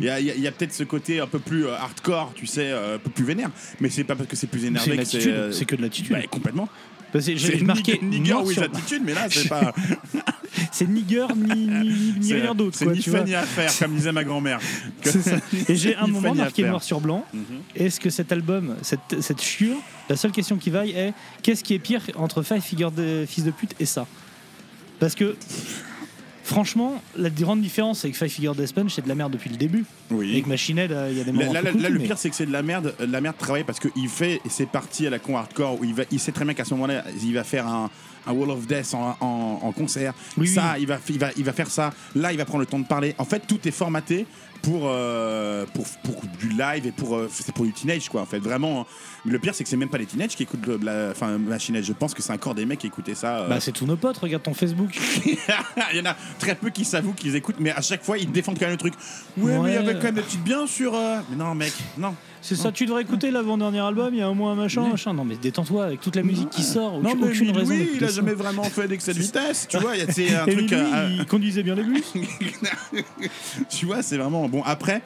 [0.00, 0.08] Il y
[0.46, 3.24] a, peut-être ce côté un peu plus euh, hardcore, tu sais, euh, un peu plus
[3.24, 3.50] vénère.
[3.80, 5.30] Mais c'est pas parce que c'est plus C'est énervé que attitude.
[5.30, 6.12] euh, C'est que de l'attitude.
[6.12, 6.68] bah, complètement.
[7.14, 9.74] C'est- C'est J'ai marqué ni, ni girl noir with sur- attitude, mais là, c'est pas.
[10.70, 12.76] C'est ni ni, ni, ni c'est- rien d'autre.
[12.78, 13.20] C'est ni vois.
[13.22, 14.60] ni à faire, comme disait ma grand-mère.
[15.02, 15.42] C'est.
[15.68, 17.26] Et j'ai un moment marqué noir sur blanc.
[17.34, 17.42] Mhm.
[17.76, 19.76] Est-ce que cet album, cette, cette chure,
[20.08, 23.44] la seule question qui vaille est qu'est-ce qui est pire entre Five Figure de Fils
[23.44, 24.06] de pute et ça?
[24.98, 25.36] Parce que
[26.52, 29.56] franchement, la grande différence que Five Figure Death Punch c'est de la merde depuis le
[29.56, 29.84] début.
[30.10, 30.36] Oui.
[30.36, 31.52] Et que Machine Head, euh, il y a des moments.
[31.52, 33.04] là, un peu là, cool, là, le pire, c'est que c'est de la merde, de
[33.10, 36.04] la merde travaillée parce qu'il fait ses parties à la con hardcore où il, va,
[36.10, 37.90] il sait très bien qu'à ce moment-là, il va faire un,
[38.26, 40.12] un Wall of Death en, en- en concert.
[40.36, 40.82] Oui, ça, oui.
[40.82, 41.92] Il, va, il, va, il va faire ça.
[42.14, 43.14] Là, il va prendre le temps de parler.
[43.18, 44.26] En fait, tout est formaté
[44.62, 48.22] pour, euh, pour, pour du live et pour, euh, c'est pour du teenage, quoi.
[48.22, 48.82] En fait, vraiment.
[48.82, 48.86] hein.
[49.24, 51.76] Le pire, c'est que c'est même pas les teenagers qui écoutent le- la, enfin, Machine
[51.76, 51.84] Head.
[51.84, 53.38] Je pense que c'est encore des mecs qui écoutaient ça.
[53.40, 53.48] euh.
[53.48, 54.98] Bah, c'est tous nos potes, regarde ton Facebook.
[55.26, 58.30] il y en a très peu qui s'avouent qu'ils écoutent, mais à chaque fois, ils
[58.30, 58.94] défendent quand même le truc.
[59.36, 59.88] Ouais, mais il y Ouais.
[59.88, 60.94] avait quand même des petites bien sur.
[60.94, 62.14] euh, Mais non, mec, non.
[62.44, 65.14] C'est ça, tu devrais écouter l'avant-dernier album, il y a un mois, un machin, machin.
[65.14, 67.70] Non, mais détends-toi avec toute la musique qui sort, Non, mais aucune raison.
[67.72, 69.96] oui, il a jamais vraiment fait d'excès de vitesse, tu vois.
[69.96, 70.70] il y a- un truc.
[70.70, 72.02] lui, euh, il conduisait bien les bus.
[73.70, 74.48] tu vois, c'est vraiment.
[74.48, 75.02] Bon, après.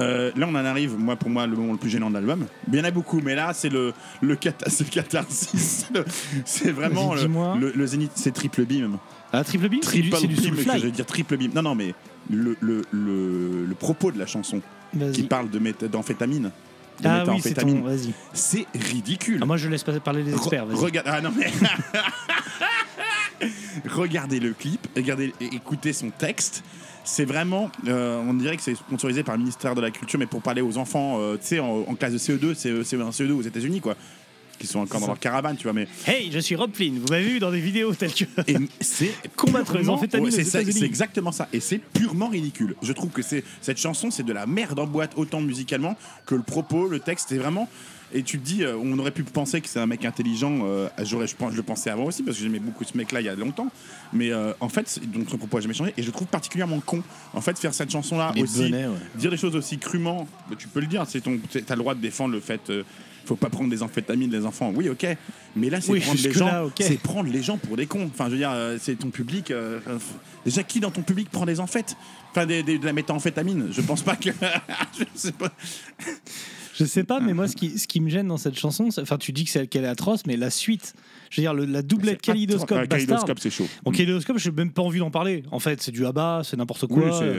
[0.00, 2.46] euh, là, on en arrive, moi, pour moi, le moment le plus gênant de l'album.
[2.72, 5.86] Il y en a beaucoup, mais là, c'est le, le, cata- c'est le catharsis.
[6.44, 7.28] C'est vraiment le,
[7.60, 8.98] le, le zénith, c'est triple beam.
[9.32, 10.30] Ah, Triple Beam, Triple beam,
[10.76, 11.52] je vais dire triple beam.
[11.54, 11.94] Non, non, mais
[12.30, 14.60] le, le propos de la chanson
[15.12, 16.50] qui parle d'amphétamine.
[17.04, 17.88] Ah oui, c'est méthamphétamine, ton.
[17.88, 18.12] Vas-y.
[18.32, 19.38] c'est ridicule.
[19.42, 20.64] Ah, moi, je laisse parler les experts.
[20.64, 20.84] Re- Vas-y.
[20.84, 21.50] Regarde, ah non mais.
[23.88, 26.62] regardez le clip, regardez, écoutez son texte.
[27.06, 30.24] C'est vraiment, euh, on dirait que c'est sponsorisé par le ministère de la Culture, mais
[30.26, 33.32] pour parler aux enfants, euh, tu sais, en, en classe de CE2, c'est CE1, CE2
[33.32, 33.94] aux États-Unis, quoi,
[34.58, 35.72] qui sont encore dans leur caravane, tu vois.
[35.72, 36.98] Mais Hey, je suis Rob Flynn.
[36.98, 38.24] Vous m'avez vu dans des vidéos telles que.
[38.46, 42.74] et c'est Combattre les amphétamines ouais, c'est exactement ça, et c'est purement ridicule.
[42.82, 46.34] Je trouve que c'est cette chanson, c'est de la merde en boîte, autant musicalement que
[46.34, 47.68] le propos, le texte, c'est vraiment.
[48.16, 50.60] Et tu te dis, euh, on aurait pu penser que c'est un mec intelligent.
[50.64, 53.20] euh, j'aurais, je, pense- je le pensais avant aussi parce que j'aimais beaucoup ce mec-là
[53.20, 53.66] il y a longtemps.
[54.12, 55.92] Mais euh, en fait, donc son propos a jamais changé.
[55.96, 57.02] Et je le trouve particulièrement con.
[57.32, 58.86] En fait, faire cette chanson-là aussi, ouais.
[59.16, 61.04] dire des choses aussi crûment, bah, tu peux le dire.
[61.08, 62.60] C'est ton, t'as le droit de défendre le fait.
[62.70, 62.84] euh,
[63.24, 64.72] faut pas prendre des amphétamines les enfants.
[64.74, 65.06] Oui, ok.
[65.56, 66.70] Mais là, c'est Oui, prendre les gens.
[66.80, 68.10] C'est prendre les gens pour des cons.
[68.12, 69.50] Enfin, je veux dire, euh, c'est ton public.
[69.50, 70.00] euh, f-
[70.44, 71.96] déjà, qui dans ton public prend des amphètes
[72.32, 73.68] Enfin, des, des- de la méthamphétamine?
[73.70, 74.30] Je pense pas que.
[74.98, 75.52] je sais pas.
[76.76, 79.16] Je sais pas, mais moi, ce qui, ce qui me gêne dans cette chanson, enfin,
[79.16, 80.94] tu dis que c'est qu'elle est atroce, mais la suite,
[81.30, 82.88] je veux dire, le- la doublette Kaleidoscope, Ah, Bastard.
[82.98, 83.68] Kaleidoscope, c'est chaud.
[83.84, 85.44] En Kaleidoscope, j'ai même pas envie d'en parler.
[85.52, 87.16] En fait, c'est du abat, c'est n'importe Oui, quoi.
[87.20, 87.32] c'est,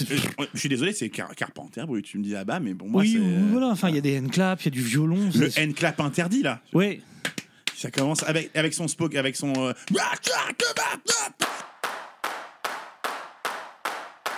[0.00, 2.04] euh, euh, euh, je suis désolé, c'est Car- Carpenter, Brut.
[2.04, 3.18] Tu me dis là bas, mais bon, moi, oui, c'est.
[3.18, 3.68] oui, euh, voilà.
[3.68, 5.30] Enfin, il y a des N-clap, il y a du violon.
[5.34, 6.60] Le N-clap interdit, là.
[6.72, 7.00] Ouais.
[7.76, 9.52] Ça commence avec, avec son spoke, avec son.
[9.58, 9.72] euh,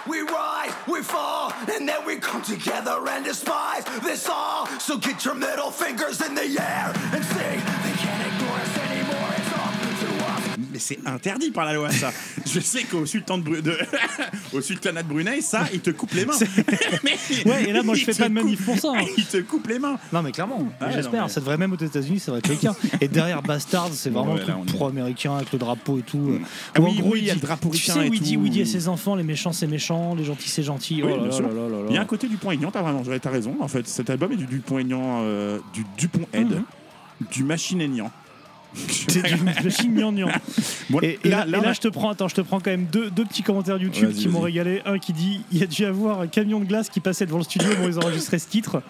[0.09, 4.67] We rise, we fall, and then we come together and despise this all.
[4.79, 7.76] So get your middle fingers in the air and sing.
[10.77, 12.11] Mais c'est interdit par la loi, ça.
[12.47, 13.79] Je sais qu'au sultan de, Bru- de-
[14.53, 16.35] au sultanat de Brunei, ça, il te coupe les mains.
[17.03, 19.05] Mais- Ouais, et là, moi, je fais pas de manif pour ça, hein.
[19.17, 19.99] Il te coupe les mains.
[20.13, 21.21] Non mais clairement, Ah, j'espère.
[21.21, 22.75] non, mais- Ça devrait même aux États-Unis, ça devrait être le cas.
[23.01, 26.39] Et derrière Bastard, c'est vraiment Ouais, le là, pro-américain avec le drapeau et tout.
[26.75, 28.39] Ah oui, en gros, oui, il y a le drapeau Tu sais il dit à
[28.39, 28.67] oui.
[28.67, 31.03] ses enfants, les méchants c'est méchant, les gentils c'est gentil.
[31.03, 31.49] Oui, oh là bien là sûr.
[31.49, 31.87] là là là là.
[31.89, 33.57] Il y a un côté du point aignan, t'as vraiment t'as raison.
[33.61, 36.65] En fait, cet album est du Dupont aignan, euh, du Dupont Head, Mhm.
[37.33, 38.11] du Machine aignan.
[39.09, 40.29] C'est du machine gnangnan.
[40.91, 42.87] Bon, Et, et là, et là, je te prends, attends, je te prends quand même
[42.91, 44.83] deux, deux petits commentaires YouTube qui m'ont régalé.
[44.85, 47.27] Un qui dit il y a dû y avoir un camion de glace qui passait
[47.27, 48.83] devant le studio pour ils enregistrer ce titre.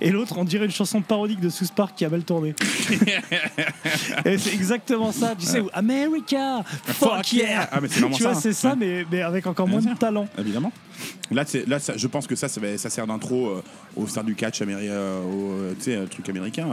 [0.00, 2.54] Et l'autre, on dirait une chanson parodique de South Park qui a mal tourné.
[4.24, 5.34] et c'est exactement ça.
[5.38, 7.68] Tu sais, où America, fuck yeah.
[7.72, 10.28] Ah, mais tu vois, c'est ça, mais, mais avec encore moins de talent.
[10.38, 10.72] Évidemment.
[11.30, 13.62] Là, là ça- je pense que ça, ça, sert d'intro euh,
[13.96, 16.66] au star du catch américain, au euh, tu sais, euh, truc américain.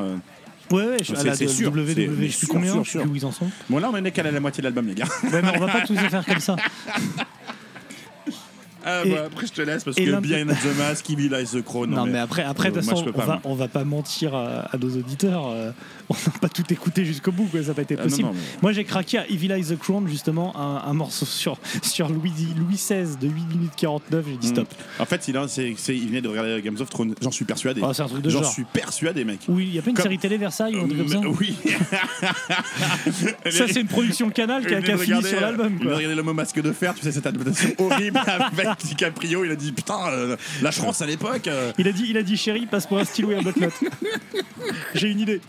[0.74, 2.90] Ouais, ouais, je, à la c'est sûr, WWE, c'est- je sûr, plus combien, sûr, je
[2.90, 3.02] sais sûr.
[3.04, 3.50] plus où ils en sont?
[3.70, 5.06] Bon, là, on en est qu'à la moitié de l'album, les gars.
[5.24, 6.56] Ouais, mais on va pas tous les faire comme ça.
[8.86, 11.34] Ah, Et- bah, après, je te laisse parce et que l'un- Behind the Mask, Evil
[11.34, 11.90] Eyes the Crown.
[11.90, 13.42] Non, mais, après, après de euh, toute moi, façon, je peux on pas, va, moi.
[13.46, 15.48] on va pas mentir à, à nos auditeurs.
[15.48, 15.72] euh,
[16.10, 18.28] on n'a pas tout écouté jusqu'au bout, quoi, ça n'a pas été Ah, non, possible.
[18.28, 21.58] non, mais- Moi, j'ai craqué à Evil Eyes the Crown, justement, un, un morceau sur,
[21.82, 24.26] sur Louis, Louis XVI de 8 minutes 49.
[24.28, 24.68] J'ai dit stop.
[25.00, 25.02] Mm.
[25.02, 27.16] En fait, il, a- il venait de regarder Games of Thrones.
[27.22, 27.82] J'en suis persuadé.
[27.84, 29.40] Ah, c'est un truc de J'en suis persuadé, mec.
[29.48, 31.18] Oui, il y a pas une Comme- série télé Versailles ou un truc comme ça
[31.20, 31.56] Euh, oui.
[33.52, 35.78] Ça, c'est une production Canal qui a, a fini sur l'album.
[35.80, 35.96] Il quoi.
[35.96, 39.46] regarder l'homme au masque de fer, tu sais, cette adaptation horrible avec DiCaprio.
[39.46, 41.48] Il a dit Putain, euh, la France à l'époque.
[41.48, 41.72] euh.
[41.78, 43.74] Il a dit, il a dit chérie, passe pour un stylo et un bloc-notes.
[44.96, 45.42] J'ai une idée.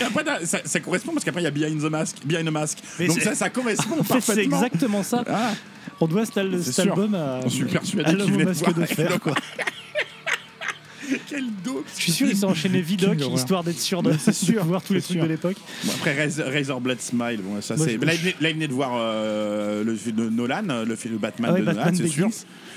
[0.00, 2.16] Et après, ça, ça correspond parce qu'après, il y a Behind the Mask.
[2.24, 2.78] Behind the Mask.
[2.98, 5.24] Mais Donc, ça, ça correspond En fait, c'est exactement ça.
[5.28, 5.52] Ah,
[6.00, 6.92] On doit cet, al- cet sûr.
[6.92, 9.18] album à, J'en suis persuadé qu'il masque de fer.
[9.20, 9.34] Quoi.
[11.28, 14.82] quel dos Je suis sûr qu'ils s'est enchaîné Vidoc, histoire d'être sûr de, de voir
[14.82, 15.22] tous les trucs sûr.
[15.24, 15.56] de l'époque.
[15.84, 17.96] Bon, après Razor, Razor Blood Smile, bon, ça c'est.
[18.02, 21.54] Là, il venait- de voir euh, le film de Nolan, le film de Batman Ah
[21.54, 22.28] ouais, de Batman Nolan, c'est sûr.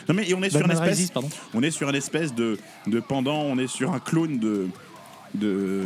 [0.08, 1.12] Non mais on est sur une espèce, Rises,
[1.54, 4.68] on est sur une espèce de, de pendant, on est sur un clone de,
[5.34, 5.84] de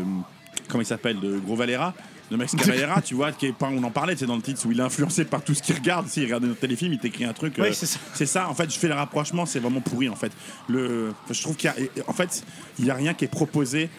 [0.68, 1.94] comment il s'appelle, de Gros Valera.
[2.32, 4.64] De Max Cavalera, tu vois, qui est pas, on en parlait, c'est dans le titre
[4.68, 6.08] où il est influencé par tout ce qu'il regarde.
[6.08, 7.58] S'il regarde notre téléfilm, il t'écrit un truc.
[7.58, 8.00] Ouais, euh, c'est ça.
[8.14, 8.48] c'est ça.
[8.50, 10.10] En fait, je fais le rapprochement, c'est vraiment pourri.
[10.10, 10.32] En fait,
[10.68, 12.44] le, je trouve qu'il y a, en fait,
[12.78, 13.90] il y a rien qui est proposé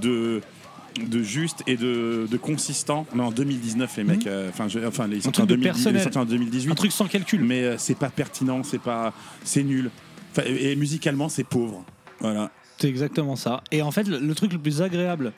[0.00, 0.40] de
[1.06, 3.06] de juste et de, de consistant.
[3.14, 4.26] On est en 2019, les mecs.
[4.26, 6.02] euh, Enfin, je- enfin, les truc en de 2010, personnel.
[6.04, 7.44] ils sont en 2018 Un truc sans calcul.
[7.44, 9.12] mais euh, c'est pas pertinent, c'est pas,
[9.44, 9.90] c'est nul.
[10.44, 11.84] Et et musicalement, c'est pauvre.
[12.18, 12.50] Voilà.
[12.78, 13.62] C'est exactement ça.
[13.70, 15.32] Et en fait, le, le truc le plus agréable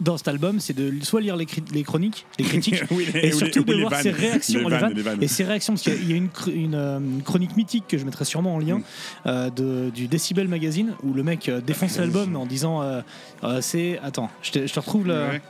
[0.00, 3.32] dans cet album, c'est de soit lire les, les chroniques, les critiques, Oui, les- et
[3.32, 4.02] surtout les- de voir vannes.
[4.02, 6.98] ses réactions, vannes, vannes, et ses réactions, parce qu'il y a une, cr- une, euh,
[6.98, 8.66] une chronique mythique que je mettrai sûrement en Mm.
[8.66, 8.80] lien
[9.26, 13.00] euh, de, du Decibel Magazine où le mec euh, défonce l'album en disant euh,
[13.44, 15.40] euh, c'est attends, je te, je te retrouve Ouais.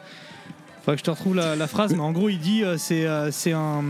[0.86, 3.06] Faudrait que je te retrouve la, la phrase, mais en gros, il dit euh, c'est
[3.08, 3.82] euh, c'est un,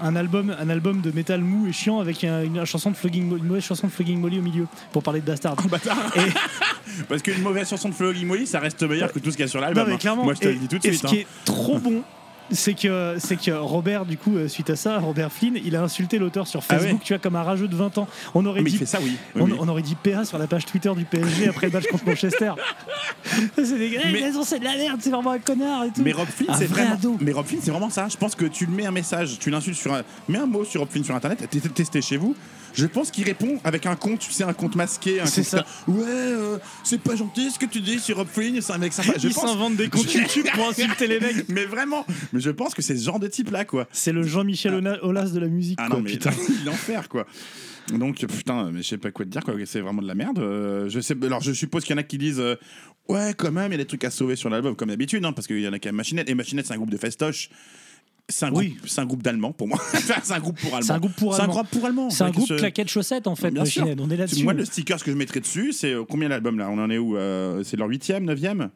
[0.00, 3.26] un album un album de métal mou et chiant avec un- une, chanson de Flogging
[3.28, 5.56] Mo- une mauvaise chanson de Flogging Molly au milieu pour parler de Dastard.
[6.14, 6.20] Et,
[7.08, 9.48] Parce qu'une mauvaise chanson de Flogging Molly, ça reste meilleur que tout ce qu'il y
[9.48, 9.82] a sur l'album.
[9.82, 9.98] non, mais hein.
[9.98, 11.02] clairement, Moi, je te et, le dis tout de et suite.
[11.02, 11.22] ce qui hein.
[11.22, 12.02] est trop bon,
[12.50, 15.82] c'est que, c'est que Robert, du coup, euh, suite à ça, Robert Flynn, il a
[15.82, 18.06] insulté l'auteur sur Ah Facebook, ouais tu vois, comme un rageux de 20 ans.
[18.34, 18.76] On aurait Mais dit.
[18.76, 19.16] il fait ça, oui.
[19.34, 19.56] Oui, On, oui.
[19.60, 22.52] on aurait dit PA sur la page Twitter du PSG après le match contre Manchester.
[23.56, 26.02] c'est des Mais- c'est de la merde, c'est vraiment un connard et tout.
[26.02, 26.94] Mais Rob Flynn, c'est vrai vraiment.
[26.96, 27.16] ado.
[27.20, 28.08] Mais Rob Flynn, c'est vraiment ça.
[28.08, 30.02] Je pense que tu lui mets un message, tu l'insultes sur un.
[30.28, 32.36] Mets un mot sur Rob Flynn sur internet, t- testé chez vous.
[32.74, 35.20] Je pense qu'il répond avec un compte, tu sais, un compte masqué.
[35.20, 35.66] un C'est compte- ça.
[35.88, 38.92] Ouais, euh, c'est pas gentil ce que tu dis sur Rob Flynn, c'est un mec
[38.92, 39.12] sympa.
[39.16, 41.48] Je Il pense- s'invente des comptes YouTube pour insulter les mecs.
[41.48, 43.86] Mais vraiment, mais je pense que c'est ce genre de type là, quoi.
[43.92, 45.78] C'est le Jean-Michel Ona- Aulas de la musique.
[45.80, 46.30] Ah quoi, non, mais putain.
[46.66, 47.26] l'enfer, quoi.
[47.92, 49.54] Donc, putain, mais je sais pas quoi te dire, quoi.
[49.66, 50.38] C'est vraiment de la merde.
[50.38, 52.56] Euh, je sais, alors, je suppose qu'il y en a qui disent, euh,
[53.08, 55.32] ouais, quand même, il y a des trucs à sauver sur l'album, comme d'habitude, hein,
[55.32, 56.28] parce qu'il y en a quand même Machinette.
[56.30, 57.50] Et Machinette, c'est un groupe de festoche.
[58.30, 58.70] C'est un, Oui.
[58.70, 59.78] groupe- un groupe d'Allemands pour moi.
[60.22, 60.82] C'est un groupe pour Allemands.
[60.86, 61.54] C'est un groupe pour C'est un Allemands.
[61.54, 62.10] groupe.
[62.10, 63.86] C'est un Ouais, groupe que je- claquette chaussettes en fait, Bien sûr.
[63.98, 64.44] On est là-dessus.
[64.44, 66.68] Moi, le sticker que je mettrais dessus, c'est euh, combien l'album là?
[66.70, 68.70] On en est où Euh, C'est leur huitième, neuvième?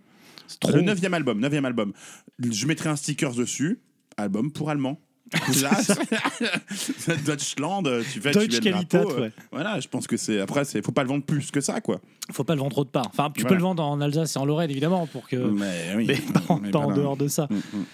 [0.60, 0.72] Trop.
[0.72, 1.92] Le neuvième album, neuvième album.
[2.38, 3.80] Je mettrai un sticker dessus,
[4.18, 5.00] album pour Allemands.
[5.62, 5.70] Là,
[7.26, 7.82] Deutschland,
[8.12, 8.76] tu fais Deutsche tu le
[9.24, 9.30] euh.
[9.52, 10.40] Voilà, je pense que c'est.
[10.40, 12.00] Après, c'est faut pas le vendre plus que ça, quoi.
[12.32, 13.08] Faut pas le vendre autre part.
[13.08, 13.48] Enfin, tu Voilà.
[13.48, 15.36] peux le vendre en Alsace et en Lorraine évidemment pour que.
[15.36, 16.04] Mais oui.
[16.08, 16.96] Mais pas, en- Mais pas en voilà.
[16.96, 17.46] dehors de ça.
[17.50, 17.84] Mm, mm.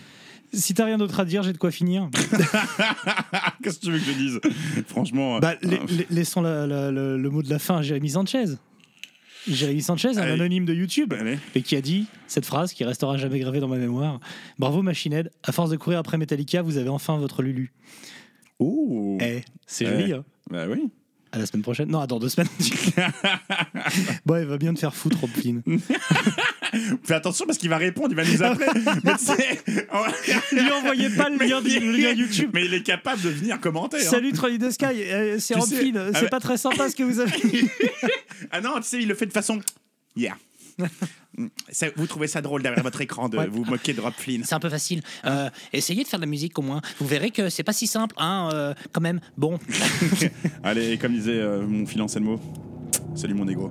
[0.54, 2.08] Si t'as rien d'autre à dire, j'ai de quoi finir.
[3.62, 4.40] Qu'est-ce que tu veux que je dise?
[4.88, 5.38] Franchement.
[5.40, 8.10] Bah, euh, la- la- laissons la- la- le, le mot de la fin à Jérémy
[8.10, 8.44] Sanchez.
[9.46, 10.32] Jérémy Sanchez, un Allez.
[10.32, 11.38] anonyme de YouTube, allez.
[11.54, 14.18] et qui a dit cette phrase qui restera jamais gravée dans ma mémoire.
[14.58, 17.72] Bravo Machined, à force de courir après Metallica, vous avez enfin votre Lulu.
[18.58, 19.18] Oh.
[19.20, 19.88] Eh, c'est Eh.
[19.88, 20.88] joli, hein Bah oui.
[21.32, 21.90] À la semaine prochaine.
[21.90, 22.48] Non, attends, deux semaines.
[24.24, 25.62] bon, il va bien te faire foutre, Rob Flynn.
[27.04, 28.66] Fais attention parce qu'il va répondre, il va nous appeler.
[29.04, 29.60] mais tu sais,
[30.52, 32.50] Lui envoyez pas le lien, du- le lien YouTube.
[32.54, 33.98] Mais il est capable de venir commenter.
[33.98, 34.10] hein.
[34.10, 37.20] Salut Trolley de Sky, euh, c'est fil, ah c'est pas très sympa ce que vous
[37.20, 37.68] avez dit.
[38.50, 39.60] Ah non, tu sais, il le fait de façon.
[40.16, 40.36] Yeah.
[41.70, 43.46] Ça- vous trouvez ça drôle derrière votre écran de Ouais.
[43.46, 45.02] vous moquer de Rob Flynn C'est un peu facile.
[45.24, 46.80] Euh, essayez de faire de la musique au moins.
[47.00, 49.20] Vous verrez que c'est pas si simple, hein, euh, quand même.
[49.36, 49.58] Bon.
[50.62, 52.40] Allez, comme disait euh, mon fil Anselmo,
[53.14, 53.70] salut mon négro.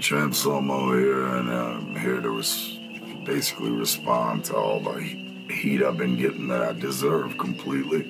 [0.00, 2.78] Here, and I'm here to res-
[3.24, 8.08] basically respond to all the heat I've been getting that I deserve completely.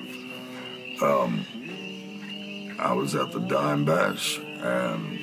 [1.01, 1.45] Um,
[2.77, 5.19] I was at the Dime Bash, and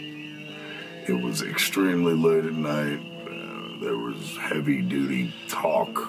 [1.06, 2.98] it was extremely late at night.
[2.98, 6.08] Uh, there was heavy duty talk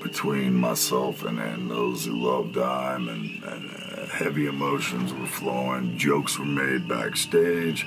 [0.00, 5.98] between myself and, and those who love Dime, and, and uh, heavy emotions were flowing.
[5.98, 7.84] Jokes were made backstage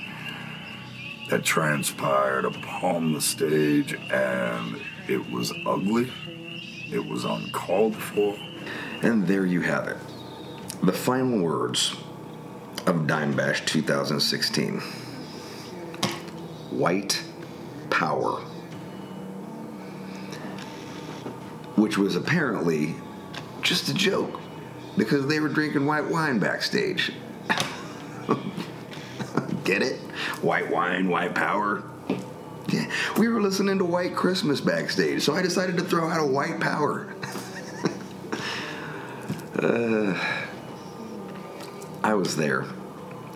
[1.28, 6.10] that transpired upon the stage, and it was ugly.
[6.92, 8.36] It was uncalled for.
[9.02, 9.96] And there you have it.
[10.82, 11.96] The final words
[12.86, 14.80] of Dime Bash 2016
[16.70, 17.24] White
[17.90, 18.40] Power.
[21.76, 22.94] Which was apparently
[23.62, 24.40] just a joke
[24.96, 27.12] because they were drinking white wine backstage.
[29.64, 30.00] Get it?
[30.46, 31.82] White wine, white power.
[33.18, 36.60] We were listening to White Christmas backstage, so I decided to throw out a white
[36.60, 37.12] power.
[39.58, 40.14] uh,
[42.04, 42.64] I was there,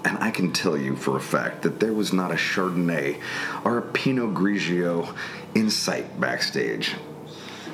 [0.05, 3.21] and I can tell you for a fact that there was not a Chardonnay
[3.65, 5.13] or a Pinot Grigio
[5.57, 6.95] in sight backstage.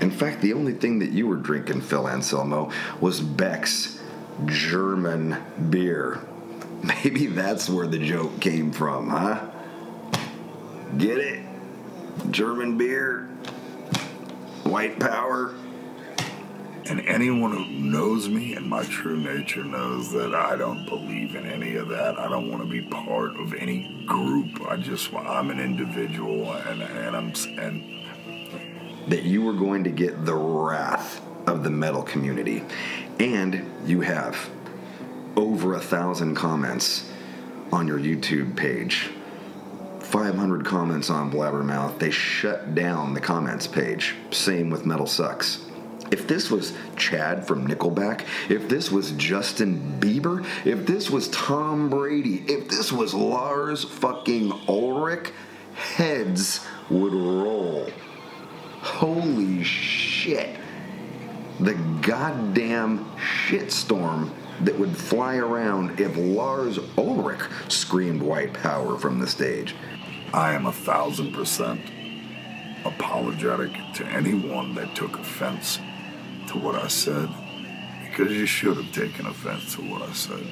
[0.01, 2.73] In fact, the only thing that you were drinking, Phil Anselmo,
[3.03, 4.01] was Beck's
[4.47, 5.37] German
[5.69, 6.23] beer.
[6.83, 9.51] Maybe that's where the joke came from, huh?
[10.99, 11.45] Get it?
[12.31, 13.23] German beer?
[14.65, 15.55] White power?
[16.89, 21.45] And anyone who knows me and my true nature knows that I don't believe in
[21.45, 22.19] any of that.
[22.19, 24.61] I don't want to be part of any group.
[24.69, 28.07] I just I'm an individual, and and I'm and
[29.09, 32.63] that you were going to get the wrath of the metal community.
[33.19, 34.37] And you have
[35.37, 37.11] over a thousand comments
[37.73, 39.11] on your YouTube page.
[40.01, 41.99] 500 comments on Blabbermouth.
[41.99, 44.15] They shut down the comments page.
[44.31, 45.67] Same with Metal Sucks.
[46.13, 51.91] If this was Chad from Nickelback, if this was Justin Bieber, if this was Tom
[51.91, 55.33] Brady, if this was Lars fucking Ulrich,
[55.75, 57.89] heads would roll.
[58.81, 60.57] Holy shit.
[61.59, 64.31] The goddamn shitstorm
[64.63, 69.75] that would fly around if Lars Ulrich screamed white power from the stage.
[70.33, 71.81] I am a thousand percent
[72.85, 75.79] apologetic to anyone that took offense
[76.49, 77.29] to what I said,
[78.05, 80.47] because you should have taken offense to what I said.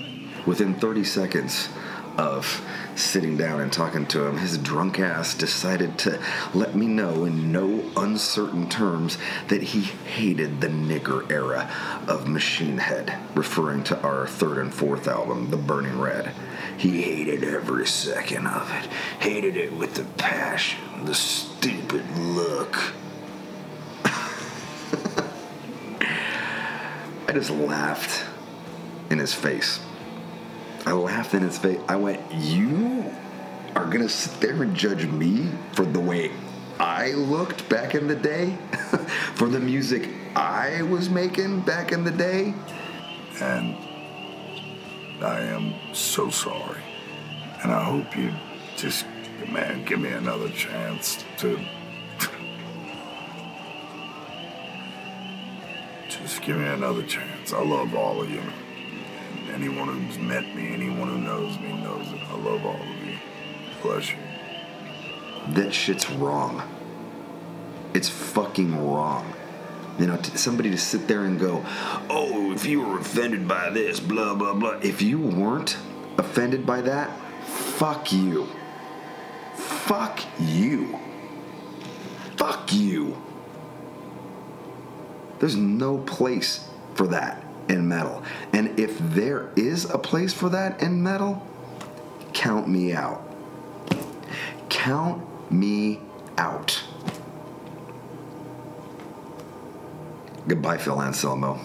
[0.46, 1.68] Within 30 seconds,
[2.16, 2.64] of
[2.96, 6.20] sitting down and talking to him, his drunk ass decided to
[6.54, 11.70] let me know in no uncertain terms that he hated the nigger era
[12.06, 16.32] of Machine Head, referring to our third and fourth album, The Burning Red.
[16.76, 18.86] He hated every second of it,
[19.20, 22.76] hated it with the passion, the stupid look.
[27.26, 28.24] I just laughed
[29.10, 29.80] in his face.
[30.86, 31.80] I laughed in his face.
[31.88, 33.10] I went, You
[33.74, 36.30] are going to sit there and judge me for the way
[36.78, 38.56] I looked back in the day?
[39.34, 42.54] for the music I was making back in the day?
[43.40, 43.76] And
[45.24, 46.82] I am so sorry.
[47.62, 48.32] And I hope you
[48.76, 49.06] just,
[49.50, 51.58] man, give me another chance to.
[56.08, 57.52] Just give me another chance.
[57.52, 58.42] I love all of you.
[59.54, 62.20] Anyone who's met me, anyone who knows me, knows it.
[62.28, 63.16] I love all of you.
[63.82, 64.16] Bless you.
[65.50, 66.60] That shit's wrong.
[67.94, 69.32] It's fucking wrong.
[70.00, 71.64] You know, t- somebody to sit there and go,
[72.10, 74.80] oh, if you were offended by this, blah, blah, blah.
[74.82, 75.76] If you weren't
[76.18, 78.48] offended by that, fuck you.
[79.54, 80.98] Fuck you.
[82.36, 83.16] Fuck you.
[85.38, 88.22] There's no place for that in metal.
[88.52, 91.46] And if there is a place for that in metal,
[92.32, 93.22] count me out.
[94.68, 96.00] Count me
[96.36, 96.82] out.
[100.46, 101.58] Goodbye, Phil Anselmo.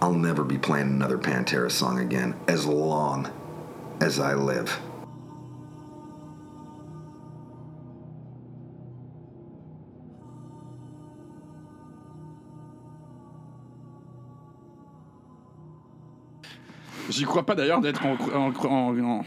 [0.00, 3.30] I'll never be playing another Pantera song again as long
[4.00, 4.78] as I live.
[17.18, 19.24] J'y crois pas d'ailleurs d'être en, en- en- en-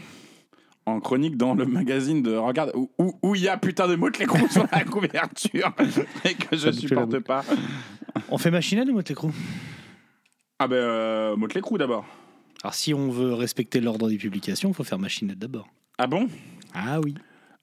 [0.86, 3.94] en chronique dans le magazine de regarde où- où où il y a putain de
[3.94, 5.72] mots de l'écran sur la couverture
[6.24, 7.44] et que je supporte pas.
[8.30, 9.30] On fait machinelle ou Motley Crue
[10.58, 12.04] Ah ben euh, Motley Crue d'abord.
[12.64, 15.68] Alors si on veut respecter l'ordre des publications, il faut faire machinette d'abord.
[15.98, 16.28] Ah bon?
[16.74, 17.14] Ah oui.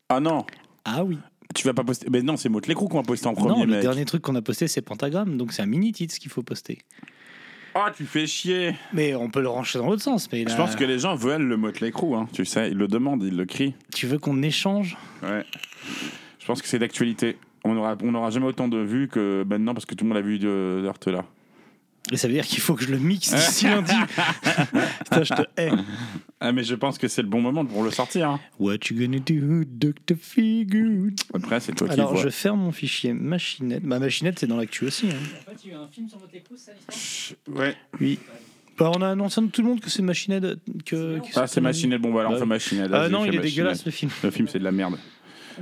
[0.09, 0.45] Ah non.
[0.85, 1.17] Ah oui.
[1.55, 2.07] Tu vas pas poster.
[2.11, 3.81] Mais non, c'est Motley Crue qu'on va poster en premier, non, le mec.
[3.81, 6.77] dernier truc qu'on a posté, c'est Pentagram, donc c'est un mini titre qu'il faut poster.
[7.75, 8.75] Ah, tu fais chier.
[8.93, 10.29] Mais on peut le ranger dans l'autre sens.
[10.31, 12.27] Mais Je pense que les gens veulent le Motley Crue, hein.
[12.33, 13.75] tu sais, ils le demandent, ils le crient.
[13.93, 14.97] Tu veux qu'on échange?
[15.23, 15.45] Ouais.
[16.39, 17.37] Je pense que c'est d'actualité.
[17.63, 20.17] On aura, on aura jamais autant de vues que maintenant parce que tout le monde
[20.17, 21.25] a vu de Dirt là.
[22.11, 23.93] Et ça veut dire qu'il faut que je le mixe d'ici lundi.
[25.03, 25.69] Putain, je te hais.
[26.39, 28.29] Ah, mais je pense que c'est le bon moment pour le sortir.
[28.29, 28.39] hein.
[28.59, 30.15] What you gonna do, Dr.
[30.19, 32.23] Feelgood Après, c'est toi qui Alors, vois.
[32.23, 33.83] je ferme mon fichier machinette.
[33.83, 35.07] Bah, machinette, c'est dans l'actu aussi.
[35.09, 35.15] hein.
[35.47, 37.75] En fait, il y a eu un film sur Crue, c'est ça l'histoire Ouais.
[37.99, 38.17] Oui.
[38.77, 40.43] Bah, on a annoncé à tout le monde que c'est machinette.
[40.85, 42.01] Que, que Ah, c'est Machinette.
[42.01, 42.89] Bon, bah alors on Bah, fait Machinette.
[42.93, 44.09] Ah Vas-y, non, fais il est dégueulasse le film.
[44.23, 44.95] Le film, c'est de la merde.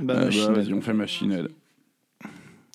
[0.00, 0.50] Bah, Euh, bah, Machinette.
[0.50, 1.50] vas-y, on fait Machinette.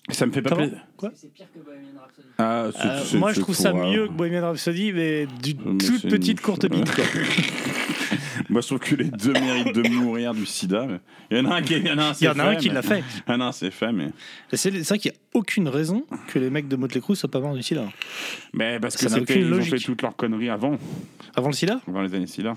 [0.10, 0.86] Ça me fait pas Comment plaisir.
[0.98, 2.28] Quoi C'est pire que Bohemian Rhapsody.
[2.38, 5.78] Ah, c'est- Euh, c'est- moi, je trouve ça mieux que Bohemian Rhapsody, mais d'une Mais
[5.78, 6.94] toute petite une- courte bite.
[6.94, 7.04] quoi.
[8.50, 10.86] Moi, je trouve que les deux méritent de mourir du sida.
[10.86, 11.00] mais
[11.32, 12.44] Il y en a un qui, il y en a un, Il y en a
[12.44, 13.04] un qui mais- l'a fait.
[13.28, 14.08] Il y en a un, c'est fait, mais.
[14.52, 17.16] Et C'est c'est vrai qu'il n'y a aucune raison que les mecs de Motley Crue
[17.16, 17.86] soient pas morts du sida.
[18.54, 20.78] Mais parce Ça que aucune ils ont fait toutes leurs conneries avant,
[21.36, 22.54] Avant le sida avant les années sida.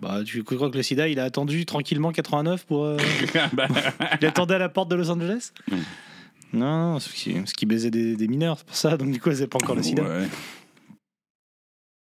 [0.00, 2.84] Bah, tu crois que le sida, il a attendu tranquillement 89 pour.
[2.84, 2.96] euh,
[3.52, 3.66] Bah,
[4.20, 5.52] Il attendait à la porte de Los Angeles?
[6.52, 9.76] Non, parce qu'il baisait des, mineurs, c'est pour ça, donc du coup, c'est pas encore
[9.76, 10.02] le sida.